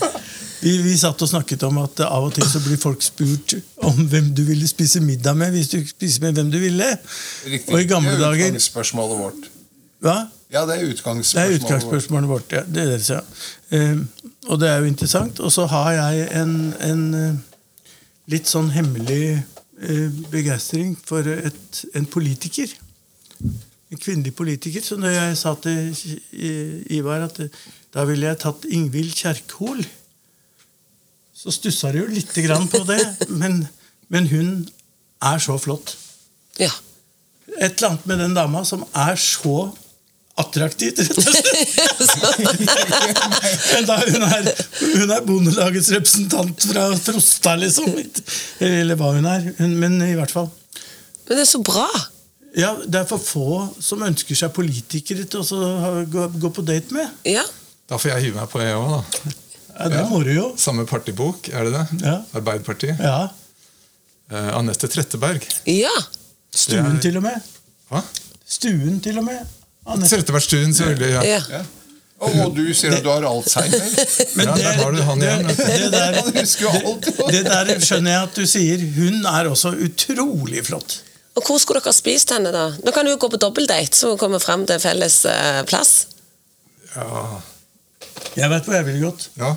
[0.60, 4.02] Vi, vi satt og snakket om at av og til så blir folk spurt om
[4.12, 6.90] hvem du ville spise middag med hvis du spiser med hvem du ville.
[7.46, 7.72] Riktig.
[7.74, 9.48] Og i gamle det er utgangsspørsmålet vårt.
[10.04, 10.18] Hva?
[10.50, 12.52] Ja, det er utgangsspørsmålet, Det er utgangsspørsmålet vårt.
[12.52, 13.22] Ja, det er det, ja.
[13.72, 14.02] Uh,
[14.50, 15.40] og det er jo interessant.
[15.40, 17.88] Og så har jeg en, en uh,
[18.34, 22.74] litt sånn hemmelig uh, begeistring for et, en politiker.
[23.90, 24.84] En kvinnelig politiker.
[24.86, 25.96] Så når jeg sa til
[26.94, 27.40] Ivar at
[27.96, 29.82] da ville jeg tatt Ingvild Kjerkol,
[31.34, 33.00] så stussa det jo lite grann på det.
[33.32, 33.64] Men,
[34.12, 34.52] men hun
[35.26, 35.96] er så flott
[36.60, 36.70] Ja.
[37.58, 39.72] et eller annet med den dama som er så
[40.40, 41.48] attraktivt, rett og slett.
[43.80, 44.48] Enda hun er,
[44.94, 47.90] hun er Bondelagets representant fra Frosta, liksom.
[48.64, 49.50] Eller hva hun er.
[49.68, 50.48] Men i hvert fall.
[51.28, 51.88] Men det er så bra.
[52.58, 53.48] Ja, Det er for få
[53.84, 57.10] som ønsker seg politikere til å gå, gå på date med.
[57.30, 57.44] Ja.
[57.90, 59.34] Da får jeg hive meg på, jeg òg, da.
[59.80, 60.48] Ja, Det må du jo.
[60.60, 61.86] Samme partibok, er det det?
[62.06, 62.18] Ja.
[62.36, 63.00] Arbeiderpartiet.
[63.00, 63.30] Ja.
[64.32, 65.46] Eh, Anette Tretteberg.
[65.66, 65.94] ja.
[66.50, 67.36] Stuen, til og med.
[67.92, 68.00] Hva?
[68.50, 69.44] Stuen, til og med.
[69.86, 70.10] Anette.
[70.16, 71.12] Trettebergstuen, selvfølgelig.
[71.14, 71.22] Ja.
[71.24, 71.42] ja.
[71.54, 71.60] Ja.
[72.20, 73.86] Og, og du sier at du har alzheimer.
[74.40, 77.06] Men Ja, der har du han igjen, Det, det, der, Han husker jo alt.
[77.32, 78.82] det der skjønner jeg at du sier.
[78.98, 80.98] Hun er også utrolig flott.
[81.38, 82.66] Og hvor skulle dere spist henne, da?
[82.84, 85.94] Nå kan du jo gå på dobbeltdate, så hun kommer frem til felles eh, plass.
[86.96, 87.40] Ja.
[88.36, 89.30] Jeg vet hvor jeg ville gått.
[89.40, 89.54] ja.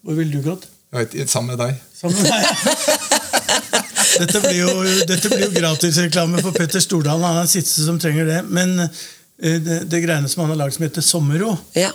[0.00, 0.62] Hvor ville du gått?
[0.94, 1.76] Jeg vet, sammen med deg.
[1.94, 3.10] Sammen med deg.
[4.20, 4.70] Dette blir jo,
[5.08, 7.22] dette blir jo gratisreklame for Petter Stordalen.
[7.24, 8.38] Han er den siste som trenger det.
[8.52, 11.92] Men eh, det, det greiene som han har lagd som heter Sommerro, Ja.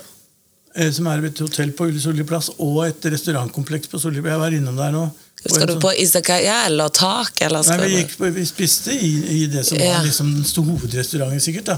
[0.75, 4.55] Eh, som er et hotell på Solli plass og et restaurantkompleks på Solli Jeg var
[4.55, 5.05] innom der nå.
[5.45, 7.41] Skal du på izakaya eller tak?
[7.45, 9.11] Eller Nei, vi, gikk vi spiste i,
[9.43, 9.97] i det som Ja.
[9.97, 11.65] var liksom den store hovedrestauranten, sikkert.
[11.65, 11.77] da.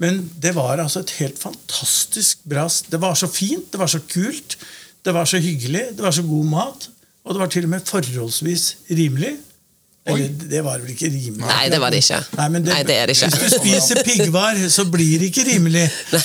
[0.00, 4.00] Men det var altså et helt fantastisk bra Det var så fint, det var så
[4.08, 4.56] kult,
[5.04, 6.88] det var så hyggelig, det var så god mat.
[7.24, 9.36] Og det var til og med forholdsvis rimelig.
[10.06, 11.46] Eller, det var vel ikke rimelig?
[11.48, 12.18] Nei, det var det ikke.
[12.36, 13.28] Nei, men Nei, det er det ikke.
[13.40, 15.84] Hvis du spiser piggvar, så blir det ikke rimelig.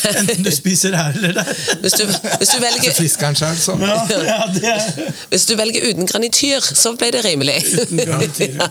[0.09, 1.51] Enten du spiser her eller der.
[1.85, 3.77] Hvis du, hvis, du velger, fiskeren selv, så.
[3.79, 3.95] Ja,
[4.27, 7.55] ja, det er hvis du velger uten granityr, så ble det rimelig.
[7.77, 8.69] Uten granityr, ja.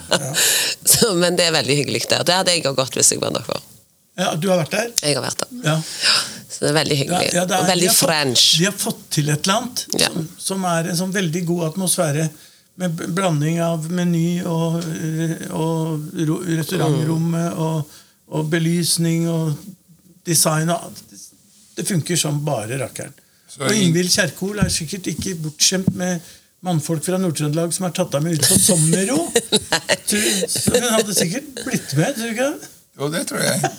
[0.84, 2.26] så, men det er veldig hyggelig der.
[2.28, 3.61] Det hadde jeg også gått hvis jeg var dere.
[4.20, 4.90] ja, Du har vært der?
[5.09, 5.54] Jeg har vært der.
[5.70, 5.78] Ja.
[6.52, 7.30] Så det er veldig hyggelig.
[7.32, 8.44] Ja, ja, er- og veldig de har fått- french.
[8.61, 10.12] De har fått til et eller annet Ja.
[10.12, 12.28] som, som er en sånn veldig god atmosfære.
[12.78, 14.76] Med blanding av meny og,
[15.50, 16.12] og
[16.46, 17.88] restaurantrommet og,
[18.30, 19.56] og belysning og
[20.28, 20.70] design.
[21.78, 23.14] Det funker som bare rakkeren.
[23.58, 26.20] Og ing- Ingvild Kjerkol er sikkert ikke bortskjemt med
[26.66, 29.18] mannfolk fra Nord-Trøndelag som har tatt av med ut på sommerro.
[30.06, 32.14] Så hun hadde sikkert blitt med.
[32.14, 32.50] tror du ikke?
[32.98, 33.72] Jo, det tror jeg.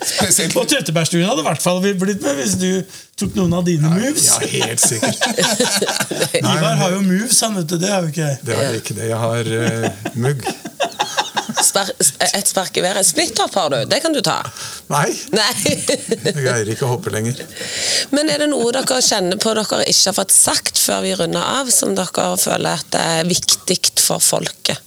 [0.00, 2.70] Spesielt Og Trettebergstuen hadde i hvert fall blitt med hvis du
[3.16, 4.28] tok noen av dine moves.
[4.28, 5.22] Ja, helt sikkert.
[6.42, 7.78] Ivar har jo moves, han vet du.
[7.80, 8.40] Det har jo ikke jeg.
[8.44, 9.08] Det har jeg ikke det.
[9.10, 10.44] Jeg har uh, mugg.
[11.66, 13.06] Sper, et spark i været.
[13.08, 14.36] Splitthopp har du, det kan du ta.
[14.92, 15.48] Nei, Nei.
[15.64, 17.40] jeg greier ikke å hoppe lenger.
[18.12, 21.42] Men er det noe dere kjenner på dere ikke har fått sagt før vi runder
[21.60, 24.82] av, som dere føler at det er viktig for folket?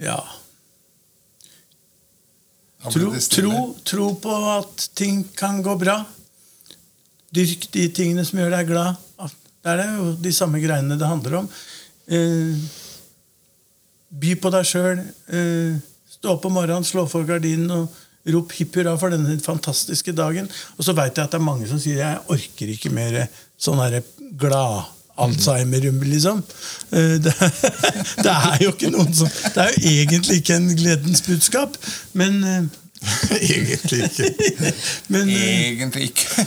[0.00, 0.22] Ja.
[2.80, 3.54] Tro, tro,
[3.84, 5.98] tro på at ting kan gå bra.
[7.30, 9.00] Dyrk de tingene som gjør deg glad.
[9.60, 11.50] Det er jo de samme greiene det handler om.
[12.08, 12.54] Eh,
[14.22, 15.02] by på deg sjøl.
[15.28, 15.76] Eh,
[16.16, 20.48] stå opp om morgenen, slå for gardinen og Rop hipp hurra for denne fantastiske dagen.
[20.76, 23.22] Og så veit jeg at det er mange som sier jeg orker ikke mer
[23.56, 23.80] sånn
[24.36, 24.90] glad
[25.24, 26.42] Alzheimer, liksom.
[26.92, 27.34] Eh, Det,
[28.24, 31.76] det er jo ikke noen som Det er jo egentlig ikke en gledens budskap,
[32.12, 32.62] men eh,
[33.40, 34.26] Egentlig ikke.
[35.14, 36.46] Men, eh, Egentlig ikke.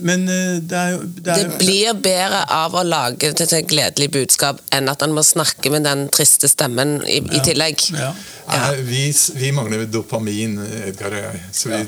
[0.00, 3.68] men det er jo det er, Det blir bedre av å lage det til et
[3.70, 7.84] gledelig budskap enn at han må snakke med den triste stemmen i, i tillegg.
[7.94, 8.08] ja.
[8.48, 8.72] Ja.
[8.80, 9.04] vi,
[9.36, 10.58] vi mangler dopamin,
[10.88, 11.44] Edgar og jeg.
[11.56, 11.78] Så vi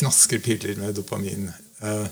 [0.00, 1.46] knasker piller med dopamin.
[1.84, 2.06] Eh,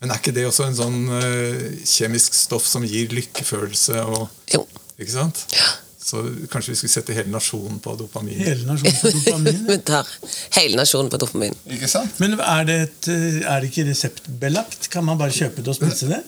[0.00, 4.04] Men er ikke det også en sånn uh, kjemisk stoff som gir lykkefølelse?
[4.12, 4.66] Og, Jo.
[5.00, 5.46] ikke sant?
[5.56, 5.72] Ja.
[6.06, 6.20] Så
[6.52, 8.38] kanskje vi skulle sette hele nasjonen på dopamin?
[8.38, 9.56] Hele nasjonen på dopamin.
[9.72, 10.06] Vi tar
[10.54, 11.56] hele nasjonen på dopamin.
[11.74, 12.20] Ikke sant?
[12.22, 14.86] Men er det, et, eh, er det ikke reseptbelagt?
[14.92, 16.20] Kan man bare kjøpe det og spise det?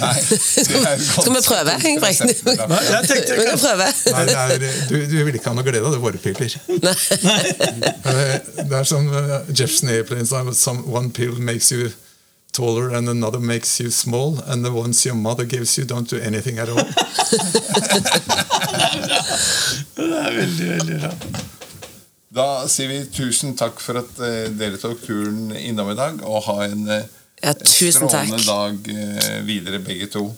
[0.00, 0.10] Nei.
[0.26, 2.26] det er Skal vi prøve, Ingebrigt?
[2.96, 3.88] Jeg tenkte Vi kan prøve.
[4.10, 4.58] Nei, er,
[4.90, 6.58] du, du vil ikke ha noe glede av det, våre piller.
[6.82, 7.38] Nei.
[8.58, 11.92] Det er som uh, Jefferson Airplane sa, some, one pill makes you
[12.52, 16.18] taller and another makes you small, and the ones your mother gives you don't do
[16.20, 16.84] anything at all.
[19.96, 21.10] Det er veldig, veldig bra.
[22.32, 26.46] Da sier vi tusen takk for at eh, dere tok turen innom i dag, og
[26.48, 27.02] ha en eh,
[27.42, 28.28] Ja, tusen takk.
[28.30, 30.28] strålende dag eh, videre, begge to.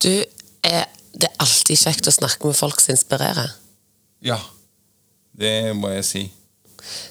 [0.00, 0.12] Du,
[0.64, 3.52] er, det er alltid kjekt å snakke med folk som inspirerer.
[4.24, 4.38] Ja,
[5.36, 6.22] det må jeg si.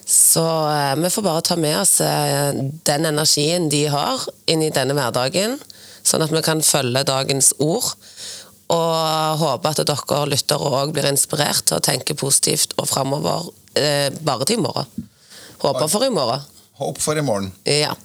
[0.09, 2.49] Så eh, vi får bare ta med oss eh,
[2.89, 5.59] den energien de har inn i denne hverdagen,
[6.01, 7.93] sånn at vi kan følge dagens ord.
[8.69, 14.09] Og håpe at dere lyttere òg blir inspirert til å tenke positivt og framover eh,
[14.21, 15.09] bare til i morgen.
[15.59, 16.45] Håper for i morgen.
[16.79, 17.49] Håp for i morgen.
[17.67, 17.95] Ja.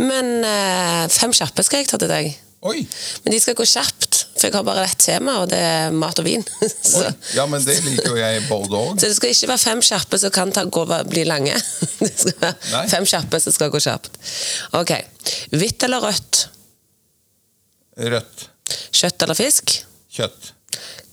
[0.00, 2.32] Men eh, fem kjappe skal jeg ta til deg.
[2.66, 2.80] Oi!
[3.22, 4.07] Men de skal gå kjapt,
[4.40, 6.44] for jeg har bare ett tema, og det er mat og vin.
[6.92, 7.04] Så,
[7.36, 9.00] Ja, men det liker jo jeg både Bordeaux.
[9.00, 11.54] så det skal ikke være fem kjappe som kan ta, gå, bli lange.
[12.00, 12.84] Det skal være Nei.
[12.92, 14.10] fem kjappe som skal gå kjapt.
[14.78, 14.92] Ok.
[15.54, 16.44] Hvitt eller rødt?
[17.98, 18.46] Rødt.
[18.94, 19.74] Kjøtt eller fisk?
[20.14, 20.52] Kjøtt.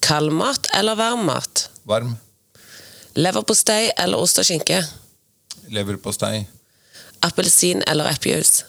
[0.05, 1.67] Kald mat eller varm mat?
[1.89, 2.13] Varm.
[3.17, 4.81] Leverpostei eller ost og skinke?
[5.73, 6.43] Leverpostei.
[7.25, 8.59] Appelsin eller eplejus?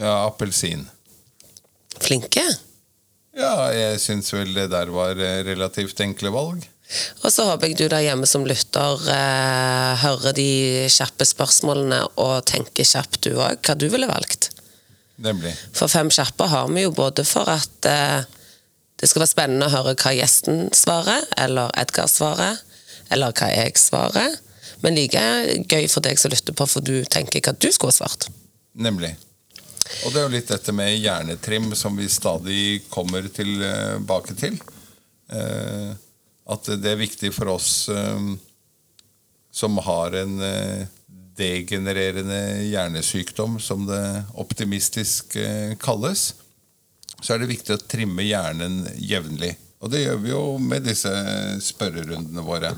[0.00, 0.82] Ja, appelsin.
[2.00, 2.42] Flinke.
[3.36, 6.66] Ja, jeg syns vel det der var eh, relativt enkle valg.
[7.22, 10.48] Og så håper jeg du der hjemme som lytter eh, hører de
[10.90, 14.50] kjappe spørsmålene og tenker kjapt du òg, hva du ville valgt.
[15.20, 15.52] Nemlig.
[15.76, 18.26] For fem kjappe har vi jo både for at eh,
[19.00, 22.58] det skal være spennende å høre hva gjesten svarer, eller Edgar svarer,
[23.14, 24.34] eller hva jeg svarer.
[24.82, 25.22] Men like
[25.70, 28.26] gøy for deg som lytter på, for du tenker hva du skulle ha svart.
[28.74, 29.14] Nemlig.
[30.04, 34.56] Og det er jo litt dette med hjernetrim som vi stadig kommer tilbake til.
[35.30, 35.90] Eh,
[36.50, 38.30] at det er viktig for oss eh,
[39.52, 40.86] som har en eh,
[41.40, 44.02] degenererende hjernesykdom, som det
[44.40, 46.30] optimistisk eh, kalles,
[47.20, 49.52] så er det viktig å trimme hjernen jevnlig.
[49.80, 51.12] Og det gjør vi jo med disse
[51.64, 52.74] spørrerundene våre.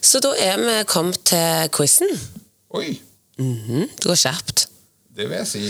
[0.00, 2.12] Så da er vi kommet til quizen.
[2.76, 2.96] Oi,
[3.36, 4.65] Mhm, Det går kjapt.
[5.16, 5.64] Det vil jeg si.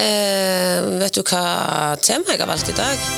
[0.00, 3.08] Eh, vet du hva tema jeg har valgt i dag?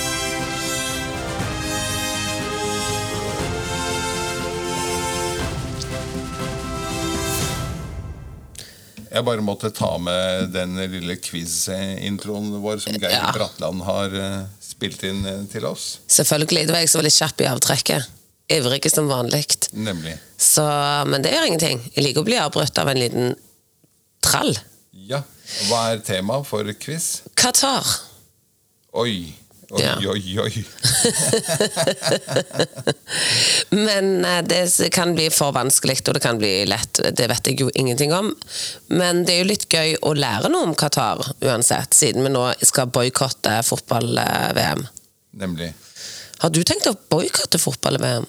[9.08, 13.30] Jeg bare måtte ta med den lille quiz-introen vår som Geir Ja.
[13.34, 16.00] Bratland har eh, spilt inn eh, til oss.
[16.10, 16.66] Selvfølgelig.
[16.68, 18.14] Det var jeg som var litt kjapp i avtrekket.
[18.58, 19.46] Ivrig som vanlig.
[19.72, 20.16] Nemlig.
[20.36, 20.64] Så,
[21.08, 21.82] men det gjør ingenting.
[21.94, 23.34] Jeg liker å bli avbrutt av en liten
[24.24, 24.56] trall.
[24.92, 25.22] Ja.
[25.68, 27.22] Hva er temaet for quiz?
[27.38, 27.86] Qatar.
[28.98, 29.34] Oi.
[29.70, 29.98] Oi, Ja.
[30.08, 30.64] oi, oi.
[33.70, 37.00] Men eh, det kan bli for vanskelig, og det kan bli lett.
[37.12, 38.30] Det vet jeg jo ingenting om.
[38.88, 42.46] Men det er jo litt gøy å lære noe om Qatar uansett, siden vi nå
[42.64, 44.86] skal boikotte fotball-VM.
[45.38, 45.72] Nemlig.
[46.40, 48.26] Har du tenkt å boikotte fotball-VM?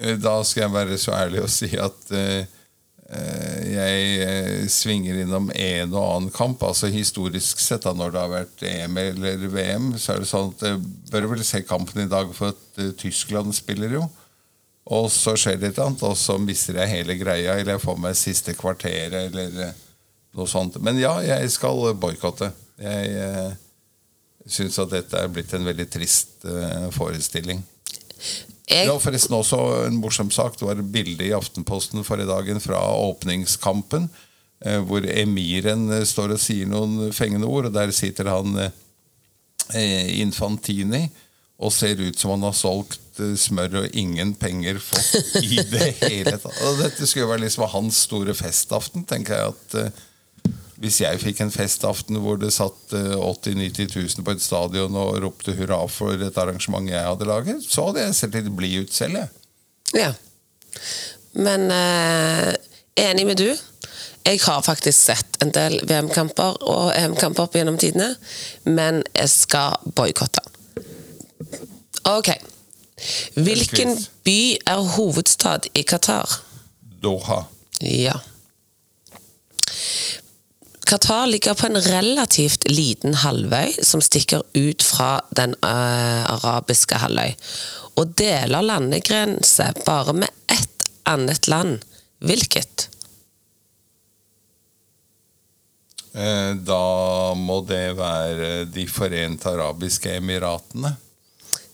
[0.00, 2.44] Eh, Da skal jeg være så ærlig å si at eh,
[3.74, 6.62] jeg eh, svinger innom en og annen kamp.
[6.66, 10.52] Altså Historisk sett, da, når det har vært EM eller VM, så er det sånn
[10.54, 14.04] at jeg bør vel se kampen i dag, for at eh, Tyskland spiller jo.
[14.94, 17.84] Og så skjer det et eller annet, og så mister jeg hele greia, eller jeg
[17.84, 19.84] får meg siste kvarteret, eller eh,
[20.36, 20.80] noe sånt.
[20.84, 22.50] Men ja, jeg skal boikotte.
[22.80, 23.54] Jeg eh,
[24.44, 27.62] syns at dette er blitt en veldig trist eh, forestilling.
[28.70, 30.54] Jeg, Ja, forresten også en morsom sak.
[30.58, 34.08] Det var et bilde i Aftenposten forrige dagen fra åpningskampen.
[34.64, 38.56] eh, hvor emiren eh, står og sier noen fengende ord, og der sitter han
[39.74, 41.08] eh, Infantini
[41.58, 46.32] og ser ut som han har solgt smør og ingen penger fått i det hele
[46.34, 46.56] tatt.
[46.66, 50.00] Og dette skulle jo være liksom hans store festaften, tenker jeg at
[50.82, 54.98] hvis jeg fikk en festaften hvor det satt eh, 80 000-90 000 på et stadion
[54.98, 58.84] og ropte hurra for et arrangement jeg hadde laget, så hadde jeg sett litt blid
[58.84, 59.28] ut selv, jeg.
[59.94, 60.10] Ja.
[61.38, 62.54] Men eh,
[63.04, 63.48] enig med du.
[64.24, 68.14] Jeg har faktisk sett en del VM-kamper og EM-kamper opp gjennom tidene,
[68.64, 70.40] men jeg skal boikotte.
[72.08, 72.32] Ok.
[73.36, 74.38] Hvilken by
[74.70, 76.40] er hovedstad i Qatar?
[77.04, 77.44] Doha.
[77.84, 78.16] Ja.
[80.94, 87.32] Qatar ligger på en relativt liten halvøy som stikker ut fra den uh, arabiske halvøy,
[87.98, 91.82] og deler landegrense bare med ett annet land.
[92.22, 92.84] Hvilket?
[96.14, 96.84] Eh, Da
[97.34, 100.92] må det være De forente arabiske emiratene.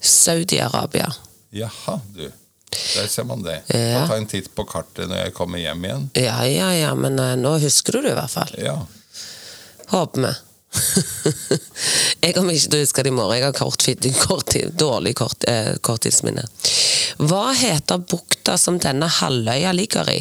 [0.01, 1.11] Saudi-Arabia.
[1.53, 2.31] Jaha, du.
[2.71, 3.59] Der ser man det.
[3.69, 4.01] Ja.
[4.01, 6.09] Må ta en titt på kartet når jeg kommer hjem igjen.
[6.17, 8.57] Ja, ja, ja, men eh, nå husker du det i hvert fall.
[8.57, 8.79] Ja.
[9.91, 10.33] Håper vi.
[12.23, 13.39] jeg kommer ikke til å huske det i morgen.
[13.41, 13.87] Jeg har kort,
[14.23, 16.45] kort, dårlig kort, eh, korttidsminne.
[17.21, 20.21] Hva heter bukta som denne halvøya ligger i?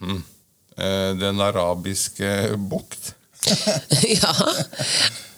[0.00, 3.12] Eh, Den arabiske bukt.
[4.22, 4.34] ja.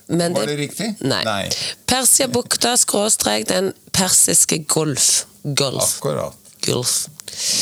[0.06, 0.88] Men Var det riktig?
[1.00, 1.22] Nei.
[1.24, 1.50] Nei.
[1.86, 5.26] Persiabukta skråstrek den persiske golf.
[5.42, 5.96] Golf.
[5.98, 6.38] Akkurat.
[6.66, 6.94] Golf.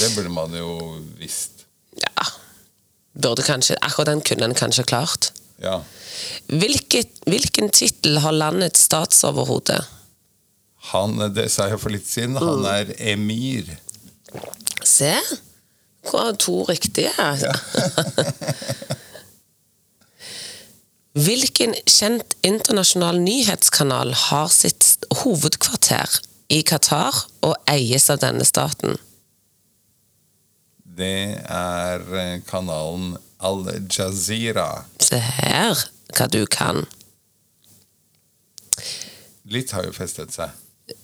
[0.01, 0.76] Det burde man jo
[1.20, 1.64] visst.
[2.01, 2.26] Ja.
[3.20, 5.32] Burde kanskje Akkurat den kunne en kanskje klart.
[5.60, 5.80] Ja.
[6.48, 9.78] Hvilket, hvilken tittel har landets statsoverhode?
[10.90, 13.68] Han, det sa jeg for litt siden, han er emir.
[14.86, 15.12] Se.
[16.08, 17.12] Hvor er to riktige?
[21.20, 24.94] Hvilken kjent internasjonal nyhetskanal har sitt
[25.24, 26.20] hovedkvarter
[26.54, 28.96] i Qatar og eies av denne staten?
[31.01, 34.84] Det er eh, kanalen Al Jazeera.
[35.01, 35.78] Se her
[36.12, 36.84] hva du kan.
[39.51, 40.53] Litt har jo festet seg.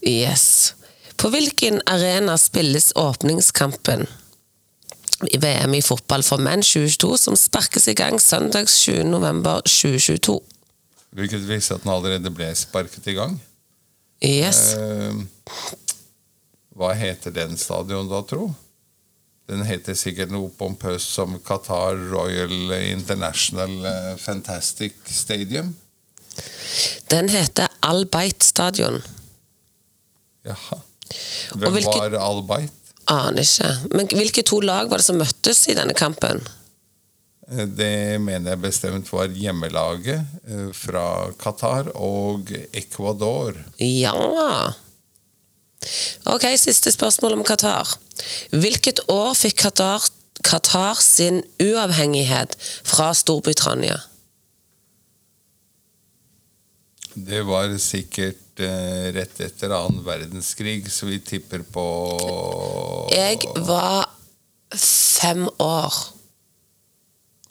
[0.05, 0.75] Yes.
[1.17, 4.05] På hvilken arena spilles åpningskampen
[5.33, 9.01] i VM i fotball for menn 2022, som sparkes i gang søndag 7.
[9.09, 10.37] november 2022?
[11.17, 13.39] Hvilket viser at den allerede ble sparket i gang.
[14.21, 14.75] Yes.
[14.77, 15.73] Eh,
[16.77, 18.51] hva heter den stadion da, tro?
[19.47, 25.71] Den heter sikkert noe pompøst som Qatar Royal International eh, Fantastic Stadium.
[27.11, 28.99] Den heter Al Bayt Stadion.
[30.47, 30.81] Jaha.
[31.55, 32.73] Hvem hvilke, var Al-Bayt?
[33.11, 33.71] Aner ikke.
[33.95, 36.43] Men hvilke to lag var det som møttes i denne kampen?
[37.51, 41.07] Eh, Det mener jeg bestemt var hjemmelaget eh, fra
[41.39, 43.63] Qatar og Ecuador.
[43.79, 44.75] Ja
[46.27, 47.97] Ok, siste spørsmål om Qatar.
[48.51, 50.09] Hvilket år fikk Qatar,
[50.45, 52.57] Qatar sin uavhengighet
[52.87, 54.01] fra Storbritannia?
[57.17, 61.87] Det var sikkert eh, rett etter annen verdenskrig, så vi tipper på
[63.15, 64.11] Jeg var
[64.77, 65.97] fem år.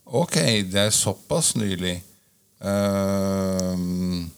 [0.05, 0.37] Ok,
[0.69, 1.97] det er såpass nylig.
[2.61, 4.29] Ehm,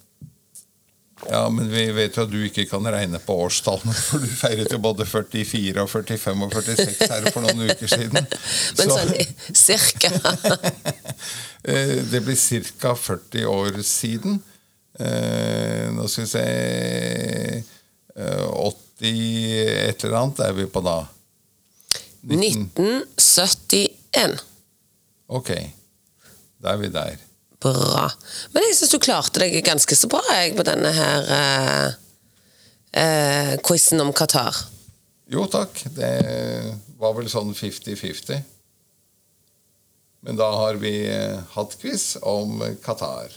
[1.25, 4.71] ja, men vi vet jo at du ikke kan regne på årstallene, for du feiret
[4.73, 8.25] jo både 44 og 45 og 46 her for noen uker siden.
[8.77, 9.13] Men Så, sånn
[9.57, 10.09] cirka.
[11.71, 12.37] eh, det blir
[12.77, 12.91] ca.
[12.93, 14.33] 40 år siden.
[14.97, 16.45] Eh, nå skal vi se
[18.17, 20.97] eh, 80 et eller annet er vi på da.
[22.27, 24.41] 1971.
[25.27, 25.49] Ok,
[26.63, 27.15] da er vi der.
[27.63, 28.05] Bra.
[28.53, 31.87] Men jeg syns du klarte deg ganske så bra jeg, på denne her uh,
[32.93, 34.59] uh, quizen om Qatar.
[35.27, 36.13] Jo takk, det
[37.01, 38.45] var vel sånn 50-50.
[40.27, 43.31] Men da har vi eh, hatt quiz om Qatar.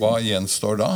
[0.00, 0.92] Hva gjenstår da?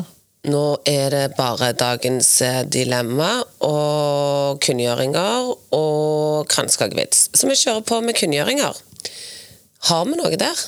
[0.46, 3.30] Nå er det bare dagens eh, dilemma
[3.66, 7.30] og kunngjøringer og kransekakevits.
[7.34, 8.78] Så vi kjører på med kunngjøringer.
[9.90, 10.66] Har vi noe der?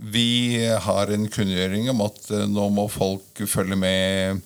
[0.00, 4.40] Vi har en kunngjøring om at eh, nå må folk følge med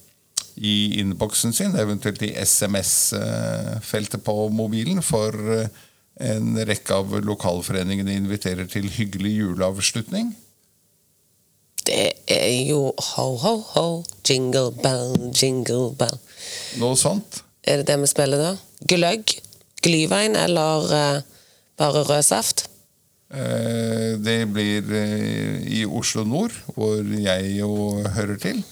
[0.55, 5.83] i innboksen sin, eventuelt i SMS-feltet på mobilen, for eh,
[6.15, 10.29] En rekke av lokalforeningene inviterer til hyggelig juleavslutning.
[11.85, 13.87] Det er jo ho, ho, ho,
[14.27, 16.17] jingle bell, jingle bell.
[16.81, 17.43] Noe sånt.
[17.65, 18.53] Er det det vi spiller da?
[18.89, 19.35] Gløgg?
[19.85, 21.19] Glyvein eller uh,
[21.81, 22.67] bare rød saft?
[23.35, 28.63] Eh, Det blir eh, i Oslo nord, hvor jeg jo hører til.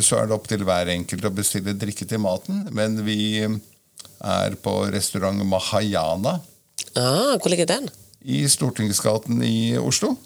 [0.00, 2.64] Så er det opp til hver enkelt å bestille drikke til maten.
[2.76, 6.40] Men vi er på restaurant Mahayana
[6.98, 7.88] Ah, hvor ligger den?
[8.20, 10.16] i Stortingsgaten i Oslo.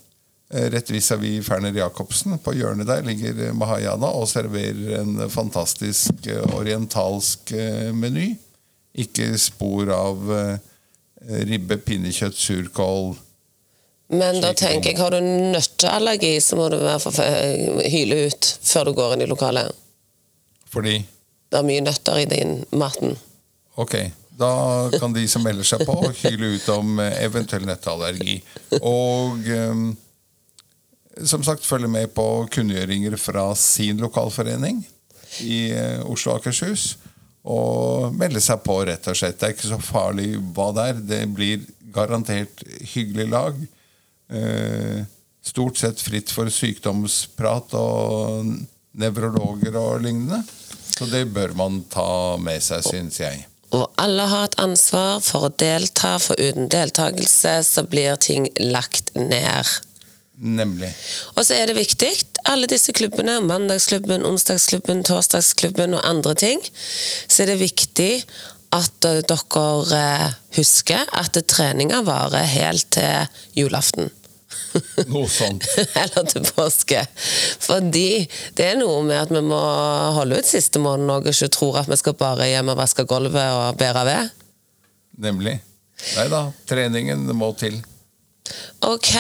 [0.55, 2.39] Eh, Rett vis-à-vis Ferner Jacobsen.
[2.39, 8.29] På hjørnet der ligger Mahayana og serverer en fantastisk eh, orientalsk eh, meny.
[8.95, 10.59] Ikke spor av eh,
[11.49, 13.17] ribbe, pinnekjøtt, surkål
[14.15, 16.77] Men da tenker jeg, har du nøtteallergi, så må du
[17.89, 19.73] hyle ut før du går inn i lokalet.
[20.71, 21.01] fordi
[21.51, 23.17] Det er mye nøtter i din maten.
[23.75, 23.97] Ok,
[24.39, 24.53] da
[25.01, 28.39] kan de som melder seg på, hyle ut om eh, eventuell nøtteallergi.
[28.83, 29.85] Og eh,
[31.23, 34.83] som sagt, følge med på kunngjøringer fra sin lokalforening
[35.45, 36.95] i eh, Oslo og Akershus.
[37.45, 39.39] Og melde seg på, rett og slett.
[39.41, 41.03] Det er ikke så farlig hva det er.
[41.13, 43.59] Det blir garantert hyggelig lag.
[44.33, 45.03] Eh,
[45.45, 48.55] stort sett fritt for sykdomsprat og
[48.97, 50.41] nevrologer og lignende.
[50.95, 53.45] Så det bør man ta med seg, syns jeg.
[53.75, 59.11] Og alle har et ansvar for å delta, for uten deltakelse så blir ting lagt
[59.19, 59.67] ned.
[60.35, 60.91] Nemlig.
[61.39, 62.11] Og så er det viktig,
[62.51, 66.65] alle disse klubbene, mandagsklubben, onsdagsklubben, torsdagsklubben og andre ting,
[67.29, 68.11] så er det viktig
[68.75, 74.11] at eh, dere eh, husker at treninga varer helt til julaften.
[75.13, 75.67] Noe sånt.
[76.03, 77.05] Eller til påske.
[77.63, 78.25] Fordi
[78.59, 79.61] det er noe med at vi må
[80.19, 83.39] holde ut siste måneden og ikke tro at vi skal bare hjem og vaske gulvet
[83.39, 84.35] og bære ved.
[85.25, 85.57] Nemlig.
[86.19, 87.79] Nei da, treningen må til.
[88.85, 89.15] Ok.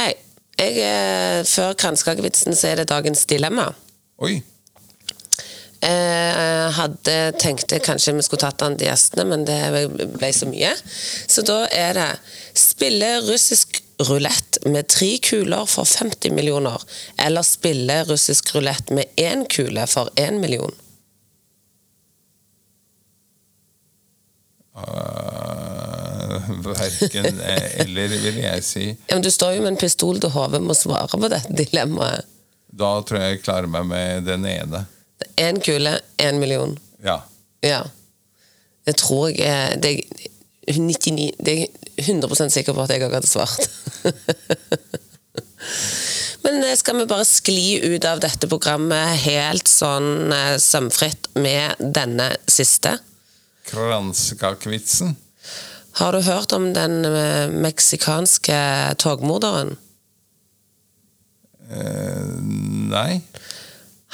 [0.59, 3.71] Jeg, eh, før kransekakevitsen så er det dagens dilemma.
[4.23, 4.43] Oi.
[5.85, 9.59] Jeg hadde tenkte kanskje vi skulle tatt den til gjestene, men det
[10.15, 10.71] ble så mye.
[11.29, 12.07] Så da er det
[12.57, 16.81] spille russisk rulett med tre kuler for 50 millioner,
[17.21, 20.73] eller spille russisk rulett med én kule for én million.
[24.75, 28.87] Uh, verken eh, eller, vil jeg si.
[29.07, 31.55] Ja, men Du står jo med en pistol til hodet med å svare på dette
[31.55, 32.27] dilemmaet.
[32.75, 34.85] Da tror jeg jeg klarer meg med den ene.
[35.39, 36.79] Én kule, én million.
[37.05, 37.20] Ja.
[37.62, 37.85] Ja.
[38.85, 40.01] Det tror jeg er Det er
[40.77, 41.68] 99 Det er
[42.03, 43.70] 100% sikker på at jeg òg hadde svart.
[46.45, 51.75] Men eh, skal vi bare skli ut av dette programmet helt sånn eh, sømfritt med
[51.79, 52.99] denne siste?
[53.71, 55.17] Kransekakevitsen.
[56.01, 58.57] Har du hørt om den eh, meksikanske
[58.99, 59.77] togmorderen?
[61.71, 62.33] Eh,
[62.91, 63.21] nei.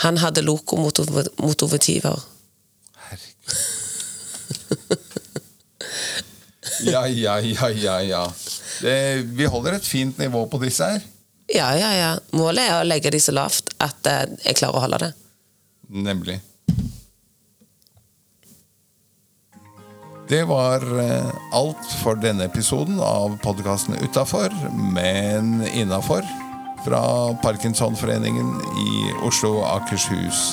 [0.05, 2.20] Han hadde lokomotiver.
[3.09, 3.57] Herregud.
[6.80, 8.32] Ja, ja, ja, ja, ja.
[8.80, 11.03] Det, vi holder et fint nivå på disse her.
[11.53, 12.12] Ja, ja, ja.
[12.36, 15.11] Målet er å legge de så lavt at eh, jeg klarer å holde det.
[15.90, 16.38] Nemlig.
[20.30, 24.54] Det var eh, alt for denne episoden av podkasten Utafor,
[24.94, 26.22] men innafor.
[26.84, 27.02] Fra
[27.42, 28.52] Parkinsonforeningen
[28.84, 28.92] i
[29.26, 30.52] Oslo og Akershus.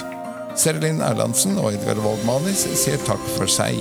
[0.58, 3.78] Serlin Erlandsen og Edgar Voldmanis sier takk for seg.